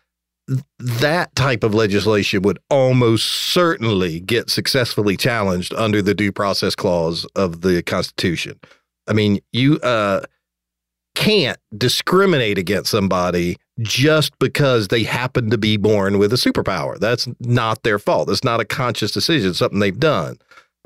that 0.78 1.34
type 1.34 1.62
of 1.64 1.74
legislation 1.74 2.42
would 2.42 2.58
almost 2.70 3.26
certainly 3.26 4.20
get 4.20 4.50
successfully 4.50 5.16
challenged 5.16 5.72
under 5.74 6.02
the 6.02 6.14
due 6.14 6.32
process 6.32 6.74
clause 6.74 7.24
of 7.36 7.60
the 7.60 7.82
Constitution. 7.82 8.58
I 9.08 9.12
mean, 9.12 9.40
you 9.52 9.78
uh, 9.80 10.22
can't 11.14 11.58
discriminate 11.76 12.58
against 12.58 12.90
somebody 12.90 13.56
just 13.80 14.38
because 14.38 14.88
they 14.88 15.02
happen 15.02 15.50
to 15.50 15.58
be 15.58 15.76
born 15.76 16.18
with 16.18 16.32
a 16.32 16.36
superpower. 16.36 16.98
That's 16.98 17.28
not 17.40 17.82
their 17.82 17.98
fault. 17.98 18.30
It's 18.30 18.44
not 18.44 18.60
a 18.60 18.64
conscious 18.64 19.12
decision, 19.12 19.54
something 19.54 19.78
they've 19.78 19.98
done. 19.98 20.36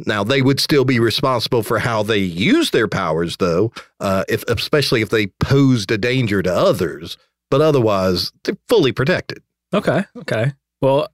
Now 0.05 0.25
they 0.25 0.43
would 0.43 0.61
still 0.61 0.85
be 0.85 1.01
responsible 1.01 1.63
for 1.63 1.79
how 1.79 2.03
they 2.03 2.19
use 2.19 2.71
their 2.71 2.89
powers, 2.89 3.39
though, 3.39 3.73
uh, 4.01 4.25
if 4.29 4.43
especially 4.45 5.01
if 5.01 5.09
they 5.09 5.29
posed 5.41 5.91
a 5.91 5.99
danger 5.99 6.43
to 6.43 6.53
others. 6.53 7.17
But 7.51 7.61
otherwise, 7.61 8.33
they're 8.45 8.57
fully 8.69 8.93
protected. 8.93 9.43
Okay. 9.73 10.05
Okay. 10.19 10.53
Well, 10.81 11.09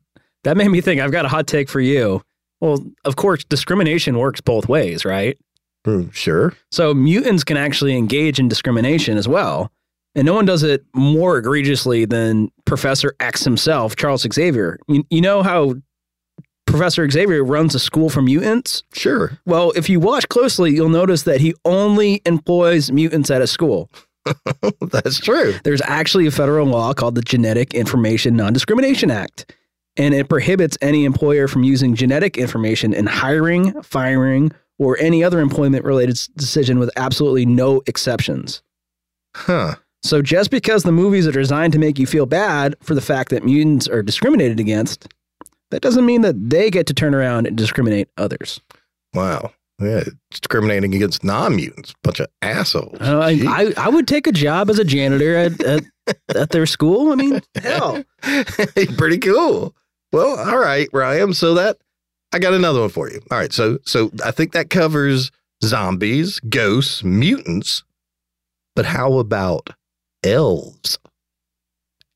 that 0.45 0.57
made 0.57 0.69
me 0.69 0.81
think. 0.81 1.01
I've 1.01 1.13
got 1.13 1.25
a 1.25 1.29
hot 1.29 1.47
take 1.47 1.69
for 1.69 1.81
you. 1.81 2.23
Well, 2.61 2.85
of 3.05 3.17
course, 3.17 3.45
discrimination 3.45 4.19
works 4.19 4.41
both 4.41 4.69
ways, 4.69 5.05
right? 5.05 5.39
Mm, 5.87 6.13
sure. 6.13 6.55
So 6.71 6.95
mutants 6.95 7.45
can 7.45 7.57
actually 7.57 7.97
engage 7.97 8.39
in 8.39 8.49
discrimination 8.49 9.17
as 9.17 9.27
well. 9.27 9.73
And 10.15 10.27
no 10.27 10.35
one 10.35 10.45
does 10.45 10.63
it 10.63 10.85
more 10.95 11.39
egregiously 11.39 12.05
than 12.05 12.51
Professor 12.67 13.15
X 13.19 13.45
himself, 13.45 13.97
Charles 13.97 14.27
Xavier. 14.31 14.79
You, 14.87 15.05
you 15.11 15.21
know 15.21 15.43
how 15.43 15.75
Professor 16.67 17.09
Xavier 17.09 17.43
runs 17.45 17.75
a 17.75 17.79
school 17.79 18.11
for 18.11 18.23
mutants? 18.23 18.83
Sure. 18.93 19.39
Well, 19.47 19.73
if 19.75 19.89
you 19.89 20.01
watch 20.01 20.29
closely, 20.29 20.73
you'll 20.73 20.91
notice 20.91 21.23
that 21.25 21.41
he 21.41 21.55
only 21.65 22.21
employs 22.27 22.93
mutants 22.93 23.31
at 23.31 23.43
a 23.43 23.47
school. 23.47 23.91
That's 24.81 25.19
true. 25.19 25.55
There's 25.65 25.83
actually 25.83 26.27
a 26.27 26.31
federal 26.31 26.67
law 26.67 26.93
called 26.93 27.15
the 27.15 27.23
Genetic 27.23 27.75
Information 27.75 28.37
Non 28.37 28.53
Discrimination 28.53 29.11
Act, 29.11 29.55
and 29.97 30.15
it 30.15 30.29
prohibits 30.29 30.79
any 30.81 31.05
employer 31.05 31.49
from 31.49 31.65
using 31.65 31.95
genetic 31.95 32.39
information 32.39 32.95
in 32.95 33.07
hiring, 33.07 33.83
firing, 33.83 34.53
or 34.83 34.99
any 34.99 35.23
other 35.23 35.41
employment 35.41 35.85
related 35.85 36.19
decision 36.37 36.79
with 36.79 36.91
absolutely 36.97 37.47
no 37.47 37.83
exceptions. 37.87 38.63
Huh. 39.35 39.77
So 40.03 40.21
just 40.21 40.51
because 40.51 40.83
the 40.83 40.93
movies 40.93 41.27
are 41.27 41.33
designed 41.33 41.73
to 41.75 41.79
make 41.79 41.99
you 41.99 42.07
feel 42.07 42.27
bad 42.27 42.75
for 42.83 42.95
the 42.95 43.01
fact 43.01 43.31
that 43.31 43.45
mutants 43.45 43.89
are 43.89 44.03
discriminated 44.03 44.59
against, 44.59 45.09
that 45.71 45.81
doesn't 45.81 46.05
mean 46.05 46.23
that 46.23 46.51
they 46.51 46.71
get 46.71 46.87
to 46.89 46.95
turn 46.95 47.15
around 47.15 47.47
and 47.47 47.57
discriminate 47.57 48.09
others. 48.17 48.61
Wow. 49.15 49.53
Yeah, 49.81 50.05
discriminating 50.31 50.95
against 50.95 51.25
non-mutants, 51.25 51.95
bunch 52.05 52.21
of 52.21 52.29
assholes. 52.41 53.01
Uh, 53.01 53.19
I, 53.19 53.31
I, 53.49 53.73
I 53.77 53.89
would 53.89 54.07
take 54.07 54.27
a 54.27 54.33
job 54.33 54.71
as 54.71 54.79
a 54.79 54.85
janitor 54.85 55.35
at 55.35 55.61
at, 55.63 55.85
at 56.37 56.51
their 56.51 56.67
school. 56.67 57.11
I 57.11 57.17
mean, 57.17 57.41
hell, 57.57 58.05
pretty 58.97 59.19
cool. 59.19 59.75
Well, 60.13 60.39
all 60.39 60.59
right, 60.59 60.89
Ryan. 60.93 61.35
So 61.35 61.55
that 61.55 61.79
I 62.33 62.39
got 62.39 62.55
another 62.55 62.81
one 62.81 62.89
for 62.89 63.11
you. 63.11 63.21
All 63.31 63.39
right, 63.39 63.53
so 63.53 63.79
so 63.85 64.11
I 64.25 64.31
think 64.31 64.53
that 64.53 64.71
covers 64.71 65.31
zombies, 65.63 66.41
ghosts, 66.41 67.05
mutants. 67.05 67.85
But 68.75 68.87
how 68.87 69.19
about 69.19 69.71
elves. 70.25 70.99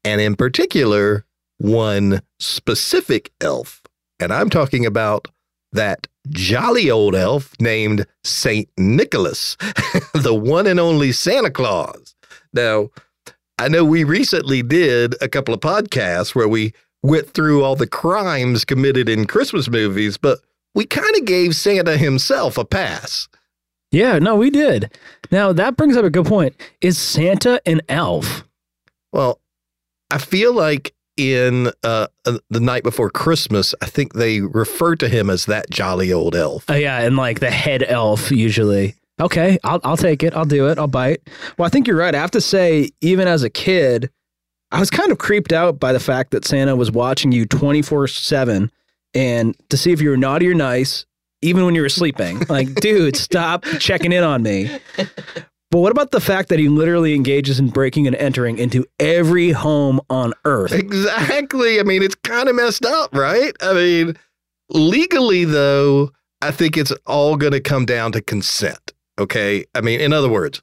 And 0.04 0.20
in 0.20 0.36
particular, 0.36 1.24
one 1.58 2.22
specific 2.38 3.32
elf. 3.40 3.82
And 4.20 4.32
I'm 4.32 4.50
talking 4.50 4.86
about 4.86 5.28
that 5.72 6.06
jolly 6.28 6.90
old 6.90 7.14
elf 7.14 7.52
named 7.60 8.06
St. 8.24 8.68
Nicholas, 8.78 9.56
the 10.14 10.34
one 10.34 10.66
and 10.66 10.80
only 10.80 11.12
Santa 11.12 11.50
Claus. 11.50 12.14
Now, 12.52 12.90
I 13.58 13.68
know 13.68 13.84
we 13.84 14.04
recently 14.04 14.62
did 14.62 15.14
a 15.20 15.28
couple 15.28 15.54
of 15.54 15.60
podcasts 15.60 16.34
where 16.34 16.48
we 16.48 16.72
went 17.06 17.30
through 17.30 17.62
all 17.62 17.76
the 17.76 17.86
crimes 17.86 18.64
committed 18.64 19.08
in 19.08 19.26
Christmas 19.26 19.68
movies, 19.68 20.16
but 20.16 20.40
we 20.74 20.84
kind 20.84 21.16
of 21.16 21.24
gave 21.24 21.56
Santa 21.56 21.96
himself 21.96 22.58
a 22.58 22.64
pass. 22.64 23.28
Yeah, 23.90 24.18
no, 24.18 24.36
we 24.36 24.50
did. 24.50 24.92
Now 25.30 25.52
that 25.52 25.76
brings 25.76 25.96
up 25.96 26.04
a 26.04 26.10
good 26.10 26.26
point. 26.26 26.54
Is 26.80 26.98
Santa 26.98 27.60
an 27.64 27.80
elf? 27.88 28.44
Well, 29.12 29.40
I 30.10 30.18
feel 30.18 30.52
like 30.52 30.92
in 31.16 31.68
uh, 31.82 32.08
uh, 32.26 32.38
the 32.50 32.60
night 32.60 32.82
before 32.82 33.10
Christmas, 33.10 33.74
I 33.80 33.86
think 33.86 34.12
they 34.12 34.40
refer 34.40 34.96
to 34.96 35.08
him 35.08 35.30
as 35.30 35.46
that 35.46 35.70
jolly 35.70 36.12
old 36.12 36.34
elf. 36.36 36.64
Oh 36.68 36.74
yeah, 36.74 37.00
and 37.00 37.16
like 37.16 37.40
the 37.40 37.50
head 37.50 37.82
elf 37.82 38.30
usually. 38.30 38.96
Okay, 39.20 39.58
I'll 39.64 39.80
I'll 39.82 39.96
take 39.96 40.22
it. 40.22 40.34
I'll 40.34 40.44
do 40.44 40.68
it. 40.68 40.78
I'll 40.78 40.88
bite. 40.88 41.26
Well, 41.56 41.66
I 41.66 41.70
think 41.70 41.86
you're 41.86 41.96
right. 41.96 42.14
I 42.14 42.18
have 42.18 42.32
to 42.32 42.40
say, 42.40 42.90
even 43.00 43.28
as 43.28 43.42
a 43.42 43.50
kid, 43.50 44.10
I 44.76 44.78
was 44.78 44.90
kind 44.90 45.10
of 45.10 45.16
creeped 45.16 45.54
out 45.54 45.80
by 45.80 45.94
the 45.94 46.00
fact 46.00 46.32
that 46.32 46.44
Santa 46.44 46.76
was 46.76 46.92
watching 46.92 47.32
you 47.32 47.46
24 47.46 48.08
seven, 48.08 48.70
and 49.14 49.56
to 49.70 49.76
see 49.78 49.90
if 49.90 50.02
you 50.02 50.10
were 50.10 50.18
naughty 50.18 50.46
or 50.50 50.54
nice, 50.54 51.06
even 51.40 51.64
when 51.64 51.74
you 51.74 51.80
were 51.80 51.88
sleeping. 51.88 52.42
Like, 52.50 52.74
dude, 52.74 53.16
stop 53.16 53.64
checking 53.80 54.12
in 54.12 54.22
on 54.22 54.42
me. 54.42 54.78
But 55.70 55.78
what 55.78 55.92
about 55.92 56.10
the 56.10 56.20
fact 56.20 56.50
that 56.50 56.58
he 56.58 56.68
literally 56.68 57.14
engages 57.14 57.58
in 57.58 57.70
breaking 57.70 58.06
and 58.06 58.14
entering 58.16 58.58
into 58.58 58.84
every 59.00 59.50
home 59.50 59.98
on 60.10 60.34
earth? 60.44 60.72
Exactly. 60.72 61.80
I 61.80 61.82
mean, 61.82 62.02
it's 62.02 62.14
kind 62.16 62.46
of 62.46 62.54
messed 62.54 62.84
up, 62.84 63.14
right? 63.14 63.52
I 63.62 63.72
mean, 63.72 64.18
legally, 64.68 65.46
though, 65.46 66.10
I 66.42 66.50
think 66.50 66.76
it's 66.76 66.92
all 67.06 67.36
going 67.36 67.54
to 67.54 67.60
come 67.60 67.86
down 67.86 68.12
to 68.12 68.20
consent. 68.20 68.92
Okay. 69.18 69.64
I 69.74 69.80
mean, 69.80 70.02
in 70.02 70.12
other 70.12 70.28
words, 70.28 70.60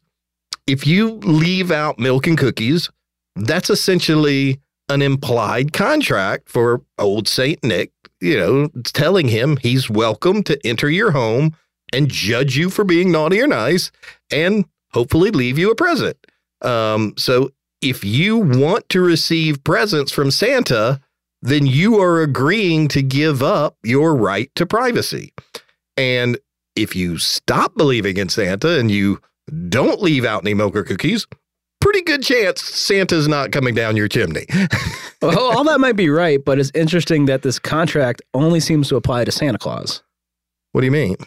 if 0.68 0.86
you 0.86 1.14
leave 1.16 1.72
out 1.72 1.98
milk 1.98 2.28
and 2.28 2.38
cookies, 2.38 2.92
that's 3.36 3.70
essentially 3.70 4.60
an 4.90 5.02
implied 5.02 5.74
contract 5.74 6.50
for 6.50 6.82
old 7.00 7.28
Saint 7.28 7.64
Nick, 7.64 7.92
you 8.20 8.38
know, 8.38 8.68
telling 8.84 9.28
him 9.28 9.58
he's 9.58 9.90
welcome 9.90 10.44
to 10.44 10.60
enter 10.66 10.90
your 10.90 11.12
home 11.12 11.56
and 11.94 12.10
judge 12.10 12.58
you 12.58 12.70
for 12.70 12.84
being 12.84 13.12
naughty 13.12 13.42
or 13.42 13.48
nice 13.48 13.92
and 14.32 14.66
hopefully 14.92 15.32
leave 15.32 15.58
you 15.58 15.72
a 15.72 15.76
present. 15.76 16.18
Um, 16.62 17.14
so 17.18 17.52
if 17.82 18.04
you 18.04 18.38
want 18.38 18.88
to 18.90 19.02
receive 19.02 19.64
presents 19.64 20.12
from 20.12 20.32
Santa, 20.32 21.00
then 21.42 21.66
you 21.66 22.00
are 22.00 22.22
agreeing 22.22 22.88
to 22.90 23.02
give 23.02 23.44
up 23.44 23.78
your 23.84 24.16
right 24.16 24.50
to 24.56 24.66
privacy. 24.66 25.34
And 25.98 26.38
if 26.76 26.96
you 26.96 27.18
stop 27.18 27.76
believing 27.76 28.18
in 28.18 28.30
Santa 28.30 28.80
and 28.80 28.90
you 28.90 29.20
don't 29.68 30.02
leave 30.02 30.26
out 30.26 30.44
any 30.44 30.54
milk 30.54 30.76
or 30.76 30.84
cookies, 30.84 31.28
pretty 31.84 32.02
good 32.02 32.24
chance 32.24 32.62
Santa's 32.62 33.28
not 33.28 33.52
coming 33.52 33.76
down 33.76 33.98
your 33.98 34.08
chimney. 34.08 34.46
well, 35.22 35.38
all 35.52 35.66
that 35.66 35.82
might 35.82 35.98
be 35.98 36.10
right, 36.10 36.44
but 36.44 36.58
it's 36.58 36.72
interesting 36.74 37.26
that 37.26 37.42
this 37.42 37.60
contract 37.60 38.22
only 38.34 38.62
seems 38.62 38.88
to 38.88 38.96
apply 38.96 39.26
to 39.26 39.32
Santa 39.32 39.58
Claus. 39.58 40.02
What 40.72 40.82
do 40.82 40.86
you 40.86 40.92
mean? 40.92 41.18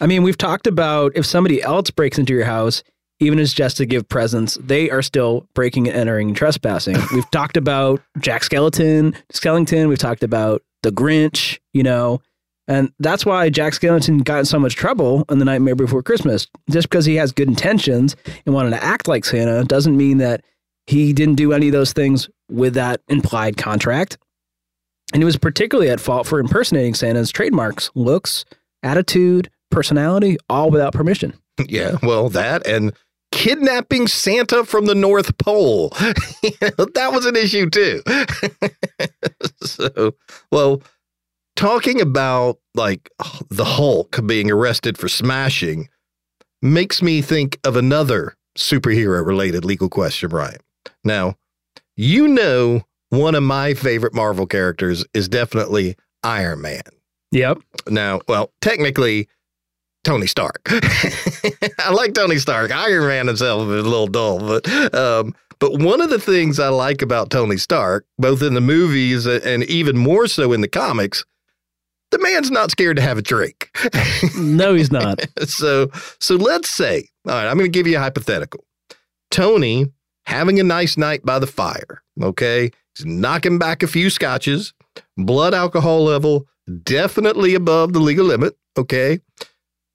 I 0.00 0.06
mean, 0.06 0.22
we've 0.22 0.38
talked 0.38 0.68
about 0.68 1.10
if 1.16 1.26
somebody 1.26 1.60
else 1.60 1.90
breaks 1.90 2.18
into 2.18 2.32
your 2.32 2.44
house, 2.44 2.84
even 3.18 3.40
as 3.40 3.52
just 3.52 3.78
to 3.78 3.86
give 3.86 4.08
presents, 4.08 4.56
they 4.62 4.90
are 4.90 5.02
still 5.02 5.48
breaking 5.54 5.88
and 5.88 5.96
entering 5.96 6.28
and 6.28 6.36
trespassing. 6.36 6.96
We've 7.12 7.30
talked 7.30 7.56
about 7.56 8.00
Jack 8.20 8.44
Skeleton, 8.44 9.14
Skellington. 9.32 9.88
We've 9.88 9.98
talked 9.98 10.22
about 10.22 10.62
the 10.82 10.90
Grinch, 10.90 11.58
you 11.72 11.82
know, 11.82 12.20
and 12.68 12.92
that's 12.98 13.24
why 13.24 13.48
Jack 13.48 13.74
Skellington 13.74 14.24
got 14.24 14.40
in 14.40 14.44
so 14.44 14.58
much 14.58 14.74
trouble 14.74 15.24
in 15.30 15.38
the 15.38 15.44
Nightmare 15.44 15.76
Before 15.76 16.02
Christmas. 16.02 16.48
Just 16.70 16.88
because 16.88 17.04
he 17.04 17.14
has 17.16 17.32
good 17.32 17.48
intentions 17.48 18.16
and 18.44 18.54
wanted 18.54 18.70
to 18.70 18.82
act 18.82 19.06
like 19.06 19.24
Santa 19.24 19.64
doesn't 19.64 19.96
mean 19.96 20.18
that 20.18 20.44
he 20.86 21.12
didn't 21.12 21.36
do 21.36 21.52
any 21.52 21.68
of 21.68 21.72
those 21.72 21.92
things 21.92 22.28
with 22.50 22.74
that 22.74 23.00
implied 23.08 23.56
contract. 23.56 24.18
And 25.12 25.22
he 25.22 25.24
was 25.24 25.36
particularly 25.36 25.90
at 25.90 26.00
fault 26.00 26.26
for 26.26 26.40
impersonating 26.40 26.94
Santa's 26.94 27.30
trademarks, 27.30 27.90
looks, 27.94 28.44
attitude, 28.82 29.50
personality, 29.70 30.36
all 30.48 30.70
without 30.70 30.92
permission. 30.92 31.34
Yeah, 31.68 31.96
well, 32.02 32.28
that 32.28 32.66
and 32.66 32.92
kidnapping 33.32 34.08
Santa 34.08 34.62
from 34.62 34.84
the 34.84 34.94
North 34.94 35.38
Pole. 35.38 35.88
that 35.98 37.10
was 37.14 37.24
an 37.24 37.34
issue 37.34 37.70
too. 37.70 38.02
so, 39.62 40.14
well, 40.52 40.82
talking 41.56 42.00
about 42.00 42.58
like 42.74 43.10
the 43.50 43.64
Hulk 43.64 44.20
being 44.26 44.50
arrested 44.50 44.96
for 44.96 45.08
smashing 45.08 45.88
makes 46.62 47.02
me 47.02 47.22
think 47.22 47.58
of 47.64 47.76
another 47.76 48.36
superhero 48.56 49.24
related 49.24 49.64
legal 49.64 49.88
question, 49.88 50.28
Brian. 50.30 50.60
Now, 51.04 51.34
you 51.96 52.28
know, 52.28 52.82
one 53.10 53.34
of 53.34 53.42
my 53.42 53.74
favorite 53.74 54.14
Marvel 54.14 54.46
characters 54.46 55.04
is 55.14 55.28
definitely 55.28 55.96
Iron 56.22 56.60
Man. 56.60 56.82
Yep. 57.32 57.58
Now, 57.88 58.20
well, 58.28 58.52
technically, 58.60 59.28
Tony 60.04 60.26
Stark. 60.26 60.62
I 60.68 61.90
like 61.92 62.14
Tony 62.14 62.38
Stark. 62.38 62.70
Iron 62.70 63.08
Man 63.08 63.26
himself 63.26 63.62
is 63.68 63.84
a 63.84 63.88
little 63.88 64.06
dull, 64.06 64.38
but 64.38 64.94
um, 64.94 65.34
but 65.58 65.80
one 65.80 66.00
of 66.00 66.10
the 66.10 66.20
things 66.20 66.60
I 66.60 66.68
like 66.68 67.02
about 67.02 67.30
Tony 67.30 67.56
Stark, 67.56 68.06
both 68.18 68.42
in 68.42 68.54
the 68.54 68.60
movies 68.60 69.26
and 69.26 69.64
even 69.64 69.96
more 69.96 70.26
so 70.26 70.52
in 70.52 70.60
the 70.60 70.68
comics, 70.68 71.24
the 72.10 72.18
man's 72.18 72.50
not 72.50 72.70
scared 72.70 72.96
to 72.96 73.02
have 73.02 73.18
a 73.18 73.22
drink. 73.22 73.70
no, 74.38 74.74
he's 74.74 74.92
not. 74.92 75.20
so 75.46 75.90
so 76.20 76.36
let's 76.36 76.68
say, 76.68 77.08
all 77.26 77.34
right, 77.34 77.48
I'm 77.48 77.58
going 77.58 77.70
to 77.70 77.76
give 77.76 77.86
you 77.86 77.96
a 77.96 78.00
hypothetical. 78.00 78.64
Tony 79.30 79.86
having 80.24 80.60
a 80.60 80.64
nice 80.64 80.96
night 80.96 81.24
by 81.24 81.38
the 81.38 81.46
fire. 81.46 82.02
Okay, 82.22 82.70
he's 82.96 83.06
knocking 83.06 83.58
back 83.58 83.82
a 83.82 83.86
few 83.88 84.10
scotches, 84.10 84.72
blood 85.16 85.54
alcohol 85.54 86.04
level 86.04 86.46
definitely 86.82 87.54
above 87.54 87.92
the 87.92 88.00
legal 88.00 88.26
limit. 88.26 88.56
Okay 88.76 89.20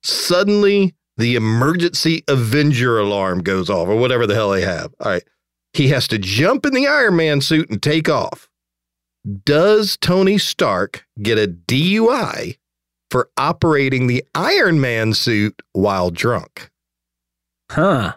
Suddenly, 0.03 0.95
the 1.17 1.35
emergency 1.35 2.23
Avenger 2.27 2.99
alarm 2.99 3.43
goes 3.43 3.69
off, 3.69 3.87
or 3.87 3.95
whatever 3.95 4.25
the 4.25 4.33
hell 4.33 4.49
they 4.49 4.61
have. 4.61 4.93
All 4.99 5.11
right. 5.11 5.23
He 5.73 5.89
has 5.89 6.07
to 6.09 6.17
jump 6.17 6.65
in 6.65 6.73
the 6.73 6.87
Iron 6.87 7.15
Man 7.15 7.41
suit 7.41 7.69
and 7.69 7.81
take 7.81 8.09
off. 8.09 8.49
Does 9.43 9.97
Tony 9.97 10.37
Stark 10.37 11.05
get 11.21 11.37
a 11.37 11.47
DUI 11.47 12.57
for 13.11 13.29
operating 13.37 14.07
the 14.07 14.23
Iron 14.33 14.81
Man 14.81 15.13
suit 15.13 15.61
while 15.73 16.09
drunk? 16.09 16.71
Huh. 17.69 18.15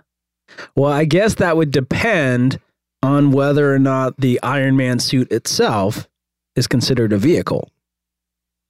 Well, 0.74 0.92
I 0.92 1.04
guess 1.04 1.34
that 1.34 1.56
would 1.56 1.70
depend 1.70 2.60
on 3.02 3.32
whether 3.32 3.74
or 3.74 3.78
not 3.78 4.18
the 4.18 4.40
Iron 4.42 4.76
Man 4.76 4.98
suit 4.98 5.30
itself 5.30 6.08
is 6.56 6.66
considered 6.66 7.12
a 7.12 7.18
vehicle. 7.18 7.68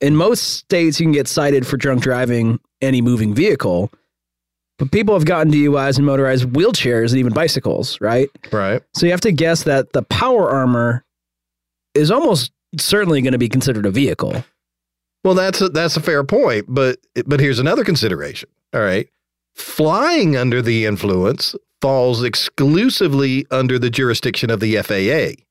In 0.01 0.17
most 0.17 0.55
states, 0.55 0.99
you 0.99 1.07
can 1.07 1.13
get 1.13 1.29
cited 1.29 1.67
for 1.67 1.77
drunk 1.77 2.03
driving 2.03 2.59
any 2.83 3.01
moving 3.01 3.35
vehicle. 3.35 3.91
But 4.79 4.91
people 4.91 5.15
have 5.15 5.25
gotten 5.25 5.53
DUIs 5.53 5.99
in 6.01 6.05
motorized 6.05 6.47
wheelchairs 6.47 7.11
and 7.11 7.19
even 7.19 7.33
bicycles, 7.33 8.01
right? 8.01 8.29
Right. 8.51 8.83
So 8.95 9.07
you 9.07 9.13
have 9.13 9.21
to 9.21 9.31
guess 9.31 9.63
that 9.63 9.93
the 9.93 10.03
power 10.03 10.51
armor 10.51 11.05
is 11.95 12.11
almost 12.11 12.53
certainly 12.79 13.23
going 13.23 13.33
to 13.33 13.39
be 13.39 13.49
considered 13.49 13.87
a 13.87 13.91
vehicle. 13.91 14.45
Well, 15.25 15.35
that's 15.35 15.61
a, 15.61 15.69
that's 15.69 15.97
a 15.97 16.03
fair 16.03 16.23
point, 16.25 16.67
but 16.69 16.99
but 17.27 17.41
here's 17.41 17.59
another 17.59 17.85
consideration. 17.85 18.49
All 18.75 18.83
right, 18.83 19.09
flying 19.55 20.37
under 20.37 20.61
the 20.61 20.85
influence 20.85 21.55
falls 21.81 22.23
exclusively 22.23 23.47
under 23.51 23.79
the 23.79 23.91
jurisdiction 23.91 24.51
of 24.51 24.61
the 24.61 24.77
FAA, 24.83 25.43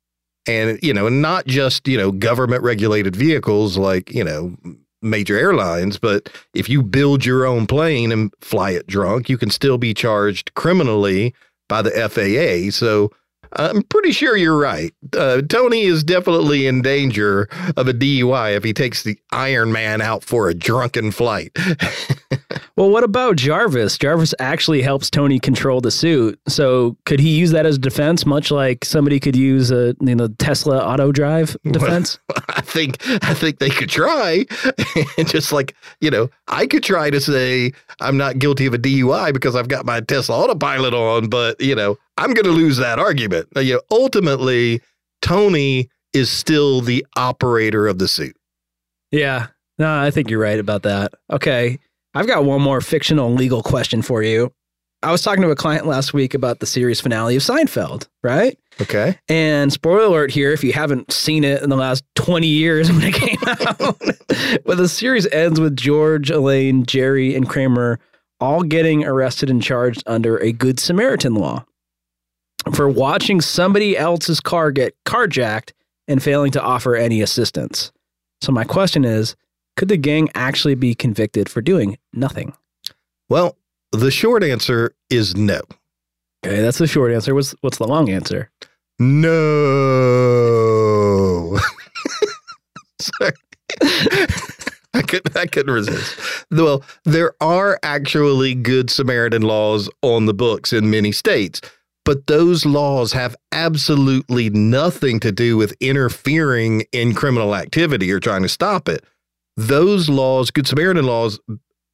and 0.52 0.80
you 0.84 0.94
know, 0.94 1.10
not 1.10 1.48
just 1.48 1.88
you 1.88 1.98
know 1.98 2.12
government 2.12 2.62
regulated 2.64 3.16
vehicles 3.16 3.78
like 3.78 4.14
you 4.14 4.24
know 4.24 4.56
major 5.02 5.38
airlines, 5.38 5.98
but 5.98 6.30
if 6.54 6.70
you 6.70 6.82
build 6.82 7.26
your 7.26 7.46
own 7.46 7.68
plane 7.68 8.12
and 8.12 8.34
fly 8.42 8.72
it 8.72 8.88
drunk, 8.88 9.30
you 9.30 9.38
can 9.38 9.50
still 9.50 9.78
be 9.78 9.94
charged 9.94 10.54
criminally 10.54 11.34
by 11.68 11.82
the 11.82 11.92
FAA. 11.92 12.72
So 12.72 13.12
I'm 13.56 13.84
pretty 13.84 14.12
sure 14.12 14.36
you're 14.36 14.58
right. 14.58 14.94
Uh, 15.16 15.42
Tony 15.42 15.84
is 15.84 16.04
definitely 16.04 16.66
in 16.66 16.82
danger 16.82 17.48
of 17.78 17.88
a 17.88 17.94
DUI 17.94 18.56
if 18.56 18.64
he 18.64 18.74
takes 18.74 19.04
the 19.04 19.18
Iron 19.32 19.72
Man 19.72 20.02
out 20.02 20.24
for 20.24 20.50
a 20.50 20.54
drunken 20.54 21.12
flight. 21.12 21.52
well, 22.76 22.90
what 22.90 23.04
about 23.04 23.36
Jarvis? 23.36 23.98
Jarvis 23.98 24.34
actually 24.40 24.82
helps 24.82 25.10
Tony 25.10 25.40
control 25.40 25.82
the 25.82 25.92
suit. 25.92 26.40
So 26.48 26.98
could 27.06 27.20
he 27.20 27.38
use 27.38 27.52
that 27.52 27.66
as 27.66 27.78
defense, 27.78 28.26
much 28.26 28.50
like 28.52 28.86
somebody 28.86 29.20
could 29.20 29.36
use 29.36 29.72
a 29.72 29.96
you 30.02 30.16
know 30.16 30.28
Tesla 30.40 30.80
auto 30.80 31.12
drive 31.12 31.56
defense? 31.64 32.20
Well, 32.30 32.44
I 32.50 32.62
think 32.62 32.98
I 33.24 33.34
think 33.34 33.60
they 33.60 33.70
could 33.70 33.90
try. 33.90 34.46
Just 35.26 35.52
like 35.52 35.76
you 36.02 36.10
know, 36.10 36.30
I 36.48 36.66
could 36.66 36.84
try 36.84 37.10
to 37.10 37.22
say 37.22 37.74
I'm 38.00 38.18
not 38.18 38.40
guilty 38.40 38.66
of 38.66 38.74
a 38.74 38.80
DUI 38.80 39.34
because 39.34 39.56
I've 39.56 39.68
got 39.68 39.86
my 39.86 40.02
Tesla 40.02 40.38
autopilot 40.38 40.94
on, 40.94 41.30
but 41.30 41.60
you 41.62 41.76
know, 41.76 41.98
I'm 42.18 42.34
going 42.34 42.46
to 42.46 42.52
lose 42.52 42.78
that 42.78 43.00
argument. 43.00 43.48
You 43.56 43.76
know, 43.76 43.82
ultimately, 43.92 44.82
Tony 45.22 45.90
is 46.14 46.30
still 46.30 46.82
the 46.82 47.06
operator 47.16 47.88
of 47.88 47.98
the 48.00 48.08
suit. 48.08 48.36
Yeah. 49.12 49.48
No, 49.80 50.02
I 50.02 50.12
think 50.12 50.30
you're 50.30 50.40
right 50.40 50.60
about 50.60 50.84
that. 50.84 51.14
Okay. 51.32 51.80
I've 52.14 52.28
got 52.28 52.46
one 52.46 52.62
more 52.62 52.82
fictional 52.82 53.34
legal 53.34 53.64
question 53.64 54.02
for 54.02 54.22
you. 54.22 54.54
I 55.02 55.12
was 55.12 55.22
talking 55.22 55.42
to 55.42 55.50
a 55.50 55.56
client 55.56 55.86
last 55.86 56.14
week 56.14 56.34
about 56.34 56.60
the 56.60 56.66
series 56.66 57.02
finale 57.02 57.36
of 57.36 57.42
Seinfeld, 57.42 58.08
right? 58.24 58.58
Okay. 58.80 59.20
And 59.28 59.74
spoiler 59.74 60.04
alert 60.04 60.32
here, 60.32 60.52
if 60.52 60.64
you 60.64 60.72
haven't 60.72 61.12
seen 61.12 61.44
it 61.44 61.62
in 61.62 61.70
the 61.70 61.76
last 61.76 62.06
20 62.16 62.48
years 62.48 62.90
when 62.90 63.02
it 63.02 63.14
came 63.14 63.38
out, 63.48 64.00
but 64.66 64.78
the 64.78 64.88
series 64.88 65.28
ends 65.28 65.60
with 65.60 65.76
George, 65.76 66.30
Elaine, 66.30 66.86
Jerry, 66.86 67.36
and 67.36 67.50
Kramer 67.50 68.00
all 68.40 68.64
getting 68.64 69.04
arrested 69.04 69.50
and 69.50 69.62
charged 69.62 70.04
under 70.06 70.38
a 70.38 70.54
Good 70.54 70.80
Samaritan 70.80 71.34
law 71.34 71.66
for 72.74 72.88
watching 72.90 73.42
somebody 73.42 73.98
else's 73.98 74.40
car 74.40 74.72
get 74.72 74.96
carjacked 75.06 75.72
and 76.08 76.22
failing 76.22 76.52
to 76.52 76.62
offer 76.62 76.96
any 76.96 77.22
assistance. 77.22 77.92
So, 78.42 78.52
my 78.52 78.64
question 78.64 79.06
is 79.06 79.36
could 79.76 79.88
the 79.88 79.98
gang 79.98 80.30
actually 80.36 80.76
be 80.76 80.94
convicted 80.96 81.50
for 81.50 81.62
doing 81.62 81.98
nothing? 82.14 82.54
Well, 83.30 83.58
the 83.92 84.12
short 84.12 84.44
answer 84.44 84.94
is 85.10 85.36
no. 85.36 85.62
Okay, 86.46 86.62
that's 86.62 86.78
the 86.78 86.88
short 86.88 87.12
answer. 87.12 87.34
What's, 87.34 87.56
what's 87.62 87.78
the 87.78 87.88
long 87.88 88.10
answer? 88.10 88.52
No. 89.00 89.18
Sorry. 93.00 93.32
I, 94.94 95.02
couldn't, 95.02 95.36
I 95.36 95.48
couldn't 95.48 95.74
resist. 95.74 96.20
Well, 96.52 96.84
there 97.06 97.34
are 97.42 97.80
actually 97.82 98.54
good 98.56 98.90
Samaritan 98.90 99.42
laws 99.42 99.90
on 100.02 100.26
the 100.26 100.34
books 100.34 100.74
in 100.74 100.92
many 100.92 101.12
states, 101.12 101.62
but 102.06 102.28
those 102.28 102.66
laws 102.66 103.14
have 103.14 103.36
absolutely 103.52 104.50
nothing 104.50 105.20
to 105.22 105.32
do 105.32 105.58
with 105.58 105.76
interfering 105.80 106.84
in 106.92 107.14
criminal 107.14 107.56
activity 107.56 108.12
or 108.12 108.20
trying 108.20 108.42
to 108.42 108.50
stop 108.50 108.90
it. 108.90 109.04
Those 109.56 110.10
laws, 110.10 110.52
Good 110.52 110.68
Samaritan 110.68 111.06
laws, 111.06 111.40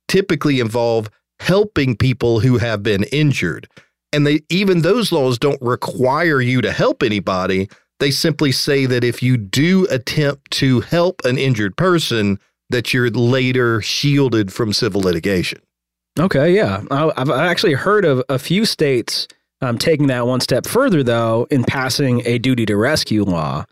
typically 0.08 0.60
involve 0.60 1.10
helping 1.40 1.96
people 1.96 2.40
who 2.40 2.58
have 2.58 2.84
been 2.84 3.04
injured. 3.06 3.68
And 4.12 4.26
they 4.26 4.42
even 4.50 4.82
those 4.82 5.12
laws 5.12 5.38
don't 5.38 5.62
require 5.62 6.42
you 6.42 6.62
to 6.62 6.72
help 6.72 7.04
anybody. 7.04 7.70
They 8.00 8.12
simply 8.12 8.52
say 8.52 8.86
that 8.86 9.04
if 9.04 9.22
you 9.22 9.38
do 9.38 9.86
attempt 9.92 10.52
to 10.52 10.80
help 10.82 11.22
an 11.26 11.38
injured 11.38 11.78
person, 11.78 12.40
that 12.70 12.94
you're 12.94 13.10
later 13.10 13.82
shielded 13.82 14.52
from 14.52 14.74
civil 14.74 15.02
litigation. 15.02 15.62
Okay, 16.20 16.54
yeah. 16.54 16.82
I've 16.90 17.30
actually 17.30 17.74
heard 17.74 18.06
of 18.06 18.24
a 18.30 18.40
few 18.40 18.66
states 18.66 19.28
um, 19.62 19.78
taking 19.78 20.08
that 20.08 20.28
one 20.28 20.40
step 20.40 20.66
further, 20.66 21.04
though, 21.04 21.48
in 21.50 21.64
passing 21.64 22.26
a 22.26 22.38
duty 22.38 22.66
to 22.66 22.78
rescue 22.78 23.24
law. 23.24 23.66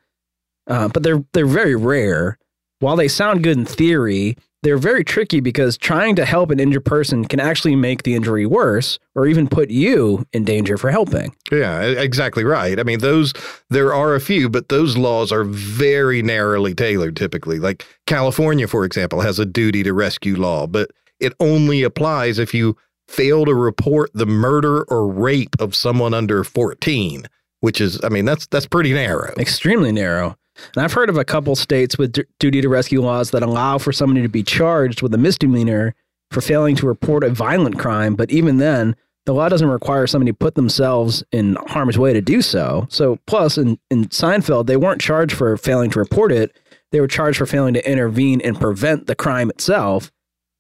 Uh, 0.68 0.90
but 0.90 1.04
they're 1.04 1.24
they're 1.34 1.46
very 1.46 1.76
rare. 1.76 2.38
While 2.80 2.96
they 2.96 3.08
sound 3.08 3.44
good 3.44 3.58
in 3.58 3.66
theory, 3.66 4.38
they're 4.64 4.78
very 4.78 5.04
tricky 5.04 5.40
because 5.40 5.78
trying 5.78 6.16
to 6.16 6.26
help 6.26 6.52
an 6.52 6.60
injured 6.60 6.86
person 6.86 7.26
can 7.26 7.40
actually 7.40 7.76
make 7.76 8.04
the 8.04 8.16
injury 8.16 8.46
worse 8.46 9.00
or 9.16 9.28
even 9.28 9.48
put 9.48 9.70
you 9.70 10.26
in 10.34 10.44
danger 10.44 10.78
for 10.78 10.92
helping. 10.92 11.36
Yeah, 11.52 11.82
exactly 11.82 12.44
right. 12.44 12.80
I 12.80 12.84
mean, 12.84 13.00
those 13.00 13.34
there 13.70 13.94
are 13.94 14.14
a 14.14 14.20
few, 14.20 14.50
but 14.50 14.70
those 14.70 14.98
laws 14.98 15.32
are 15.32 15.44
very 15.44 16.22
narrowly 16.22 16.76
tailored 16.76 17.16
typically. 17.16 17.60
Like 17.60 17.86
California, 18.08 18.68
for 18.68 18.84
example, 18.84 19.22
has 19.22 19.40
a 19.40 19.46
duty 19.46 19.84
to 19.84 19.94
rescue 19.94 20.36
law, 20.36 20.68
but 20.68 20.92
it 21.20 21.34
only 21.40 21.84
applies 21.84 22.38
if 22.38 22.54
you 22.54 22.76
fail 23.08 23.46
to 23.46 23.54
report 23.54 24.12
the 24.14 24.26
murder 24.26 24.84
or 24.84 25.08
rape 25.08 25.56
of 25.60 25.76
someone 25.76 26.14
under 26.14 26.44
14, 26.44 27.26
which 27.62 27.82
is 27.82 28.00
I 28.04 28.10
mean, 28.10 28.26
that's 28.26 28.48
that's 28.48 28.68
pretty 28.68 28.94
narrow. 28.94 29.34
Extremely 29.38 29.92
narrow. 29.92 30.38
And 30.76 30.84
I've 30.84 30.94
heard 30.94 31.10
of 31.10 31.18
a 31.18 31.26
couple 31.26 31.56
states 31.56 31.98
with 31.98 32.18
duty 32.40 32.62
to 32.62 32.70
rescue 32.70 33.02
laws 33.02 33.32
that 33.32 33.44
allow 33.44 33.78
for 33.78 33.92
somebody 33.92 34.22
to 34.24 34.30
be 34.30 34.44
charged 34.44 35.02
with 35.02 35.14
a 35.14 35.18
misdemeanor 35.18 35.96
for 36.32 36.42
failing 36.42 36.76
to 36.78 36.88
report 36.88 37.24
a 37.24 37.30
violent 37.30 37.80
crime. 37.80 38.16
But 38.16 38.32
even 38.32 38.58
then, 38.58 38.96
the 39.26 39.34
law 39.34 39.50
doesn't 39.50 39.70
require 39.70 40.08
somebody 40.08 40.32
to 40.32 40.38
put 40.38 40.56
themselves 40.56 41.24
in 41.32 41.58
harm's 41.68 41.98
way 41.98 42.14
to 42.14 42.22
do 42.22 42.42
so. 42.42 42.88
So, 42.90 43.20
plus, 43.28 43.58
in, 43.58 43.78
in 43.92 44.06
Seinfeld, 44.06 44.68
they 44.68 44.78
weren't 44.78 45.02
charged 45.02 45.36
for 45.36 45.58
failing 45.58 45.90
to 45.92 46.00
report 46.00 46.32
it. 46.32 46.58
They 46.92 47.02
were 47.02 47.08
charged 47.08 47.38
for 47.38 47.46
failing 47.46 47.74
to 47.74 47.90
intervene 47.90 48.40
and 48.42 48.60
prevent 48.60 49.08
the 49.08 49.16
crime 49.16 49.50
itself, 49.50 50.12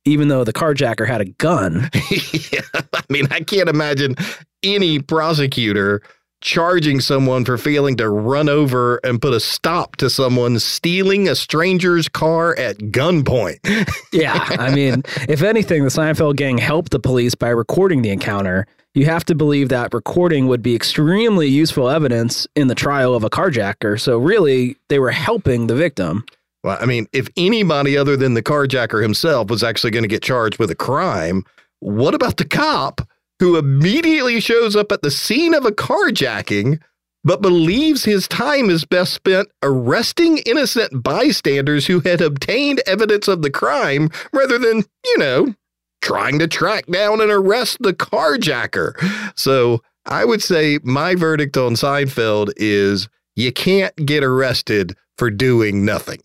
even 0.08 0.30
though 0.30 0.44
the 0.44 0.54
carjacker 0.54 1.08
had 1.08 1.22
a 1.22 1.26
gun. 1.26 1.90
yeah, 2.52 2.62
I 2.94 3.04
mean, 3.10 3.28
I 3.32 3.42
can't 3.42 3.70
imagine 3.70 4.16
any 4.64 5.00
prosecutor 5.00 6.02
charging 6.42 7.00
someone 7.00 7.44
for 7.44 7.58
failing 7.58 7.98
to 7.98 8.10
run 8.10 8.48
over 8.48 8.98
and 8.98 9.22
put 9.22 9.34
a 9.34 9.40
stop 9.40 9.96
to 9.96 10.10
someone 10.10 10.60
stealing 10.60 11.28
a 11.28 11.36
stranger's 11.36 12.08
car 12.08 12.58
at 12.58 12.78
gunpoint. 12.78 13.58
yeah. 14.14 14.48
I 14.52 14.74
mean, 14.74 15.04
if 15.28 15.42
anything, 15.42 15.84
the 15.84 15.90
Seinfeld 15.90 16.36
gang 16.36 16.58
helped 16.58 16.92
the 16.92 17.00
police 17.00 17.34
by 17.34 17.50
recording 17.50 18.02
the 18.02 18.12
encounter. 18.12 18.68
You 18.94 19.06
have 19.06 19.26
to 19.26 19.36
believe 19.36 19.70
that 19.70 19.94
recording 19.94 20.48
would 20.48 20.64
be 20.64 20.76
extremely 20.76 21.48
useful 21.48 21.90
evidence 21.90 22.48
in 22.56 22.68
the 22.68 22.76
trial 22.76 23.14
of 23.14 23.24
a 23.24 23.30
carjacker. 23.30 24.00
So, 24.00 24.18
really, 24.18 24.78
they 24.90 24.98
were 25.00 25.12
helping 25.12 25.68
the 25.68 25.76
victim. 25.76 26.26
Well, 26.68 26.78
I 26.82 26.86
mean, 26.86 27.08
if 27.14 27.30
anybody 27.38 27.98
other 27.98 28.18
than 28.18 28.34
the 28.34 28.44
carjacker 28.44 29.02
himself 29.02 29.50
was 29.50 29.64
actually 29.64 29.92
going 29.92 30.04
to 30.04 30.10
get 30.10 30.22
charged 30.22 30.60
with 30.60 30.70
a 30.70 30.76
crime, 30.76 31.46
what 31.80 32.14
about 32.14 32.36
the 32.36 32.44
cop 32.44 33.08
who 33.40 33.56
immediately 33.56 34.42
shows 34.42 34.76
up 34.76 34.92
at 34.92 35.02
the 35.02 35.10
scene 35.10 35.54
of 35.54 35.64
a 35.64 35.72
carjacking, 35.72 36.82
but 37.24 37.42
believes 37.42 38.04
his 38.04 38.28
time 38.28 38.70
is 38.70 38.84
best 38.84 39.14
spent 39.14 39.48
arresting 39.64 40.40
innocent 40.40 41.04
bystanders 41.04 41.88
who 41.88 42.02
had 42.02 42.20
obtained 42.20 42.82
evidence 42.86 43.30
of 43.30 43.44
the 43.44 43.50
crime 43.50 44.10
rather 44.34 44.58
than, 44.58 44.84
you 45.06 45.18
know, 45.20 45.56
trying 46.02 46.38
to 46.40 46.50
track 46.50 46.86
down 46.88 47.22
and 47.22 47.32
arrest 47.32 47.78
the 47.80 47.94
carjacker. 47.94 48.92
So 49.40 49.82
I 50.06 50.26
would 50.26 50.44
say 50.44 50.80
my 50.84 51.16
verdict 51.16 51.56
on 51.56 51.76
Seinfeld 51.76 52.52
is 52.58 53.08
you 53.38 53.54
can't 53.54 53.96
get 54.06 54.22
arrested 54.22 54.98
for 55.18 55.32
doing 55.32 55.86
nothing. 55.86 56.20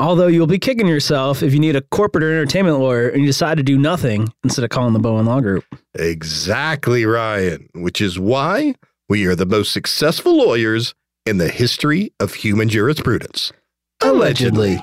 Although 0.00 0.28
you'll 0.28 0.46
be 0.46 0.58
kicking 0.58 0.88
yourself 0.88 1.42
if 1.42 1.52
you 1.52 1.60
need 1.60 1.76
a 1.76 1.82
corporate 1.82 2.24
or 2.24 2.32
entertainment 2.32 2.78
lawyer 2.78 3.10
and 3.10 3.20
you 3.20 3.26
decide 3.26 3.58
to 3.58 3.62
do 3.62 3.76
nothing 3.76 4.32
instead 4.42 4.64
of 4.64 4.70
calling 4.70 4.94
the 4.94 4.98
Bowen 4.98 5.26
Law 5.26 5.40
Group. 5.40 5.62
Exactly, 5.94 7.04
Ryan, 7.04 7.68
which 7.74 8.00
is 8.00 8.18
why 8.18 8.76
we 9.10 9.26
are 9.26 9.34
the 9.34 9.44
most 9.44 9.72
successful 9.72 10.38
lawyers 10.38 10.94
in 11.26 11.36
the 11.36 11.50
history 11.50 12.14
of 12.18 12.32
human 12.32 12.70
jurisprudence. 12.70 13.52
Allegedly. 14.00 14.78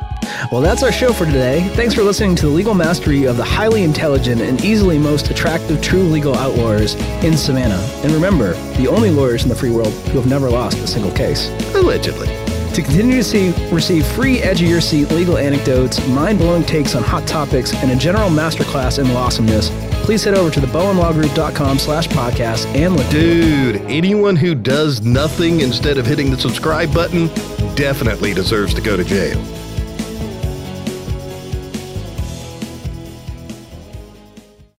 Well, 0.51 0.61
that's 0.61 0.83
our 0.83 0.91
show 0.91 1.11
for 1.11 1.25
today. 1.25 1.67
Thanks 1.69 1.95
for 1.95 2.03
listening 2.03 2.35
to 2.35 2.45
the 2.45 2.51
legal 2.51 2.75
mastery 2.75 3.25
of 3.25 3.37
the 3.37 3.43
highly 3.43 3.81
intelligent 3.81 4.39
and 4.41 4.63
easily 4.63 4.99
most 4.99 5.31
attractive 5.31 5.81
true 5.81 6.03
legal 6.03 6.35
outlawyers 6.35 6.93
in 7.23 7.35
Savannah. 7.35 7.83
And 8.03 8.11
remember, 8.11 8.53
the 8.77 8.87
only 8.87 9.09
lawyers 9.09 9.41
in 9.41 9.49
the 9.49 9.55
free 9.55 9.71
world 9.71 9.93
who 10.09 10.19
have 10.19 10.29
never 10.29 10.47
lost 10.47 10.77
a 10.77 10.85
single 10.85 11.11
case. 11.11 11.49
Allegedly. 11.73 12.46
To 12.73 12.81
continue 12.81 13.17
to 13.17 13.23
see, 13.23 13.51
receive 13.71 14.05
free 14.05 14.39
edge 14.39 14.61
of 14.61 14.67
your 14.67 14.81
seat 14.81 15.09
legal 15.11 15.37
anecdotes, 15.37 16.05
mind 16.09 16.37
blowing 16.37 16.63
takes 16.63 16.95
on 16.95 17.03
hot 17.03 17.27
topics, 17.27 17.73
and 17.73 17.91
a 17.91 17.95
general 17.95 18.29
masterclass 18.29 18.99
in 18.99 19.09
awesomeness, 19.11 19.69
please 20.05 20.23
head 20.23 20.35
over 20.35 20.51
to 20.51 20.59
thebowenlawgroup.com 20.59 21.79
slash 21.79 22.07
podcast 22.09 22.65
and 22.75 22.95
look. 22.95 23.09
Dude, 23.09 23.77
anyone 23.83 24.35
who 24.35 24.55
does 24.55 25.01
nothing 25.01 25.61
instead 25.61 25.97
of 25.97 26.05
hitting 26.05 26.29
the 26.29 26.37
subscribe 26.37 26.93
button 26.93 27.27
definitely 27.75 28.33
deserves 28.33 28.73
to 28.75 28.81
go 28.81 28.95
to 28.95 29.03
jail. 29.03 29.41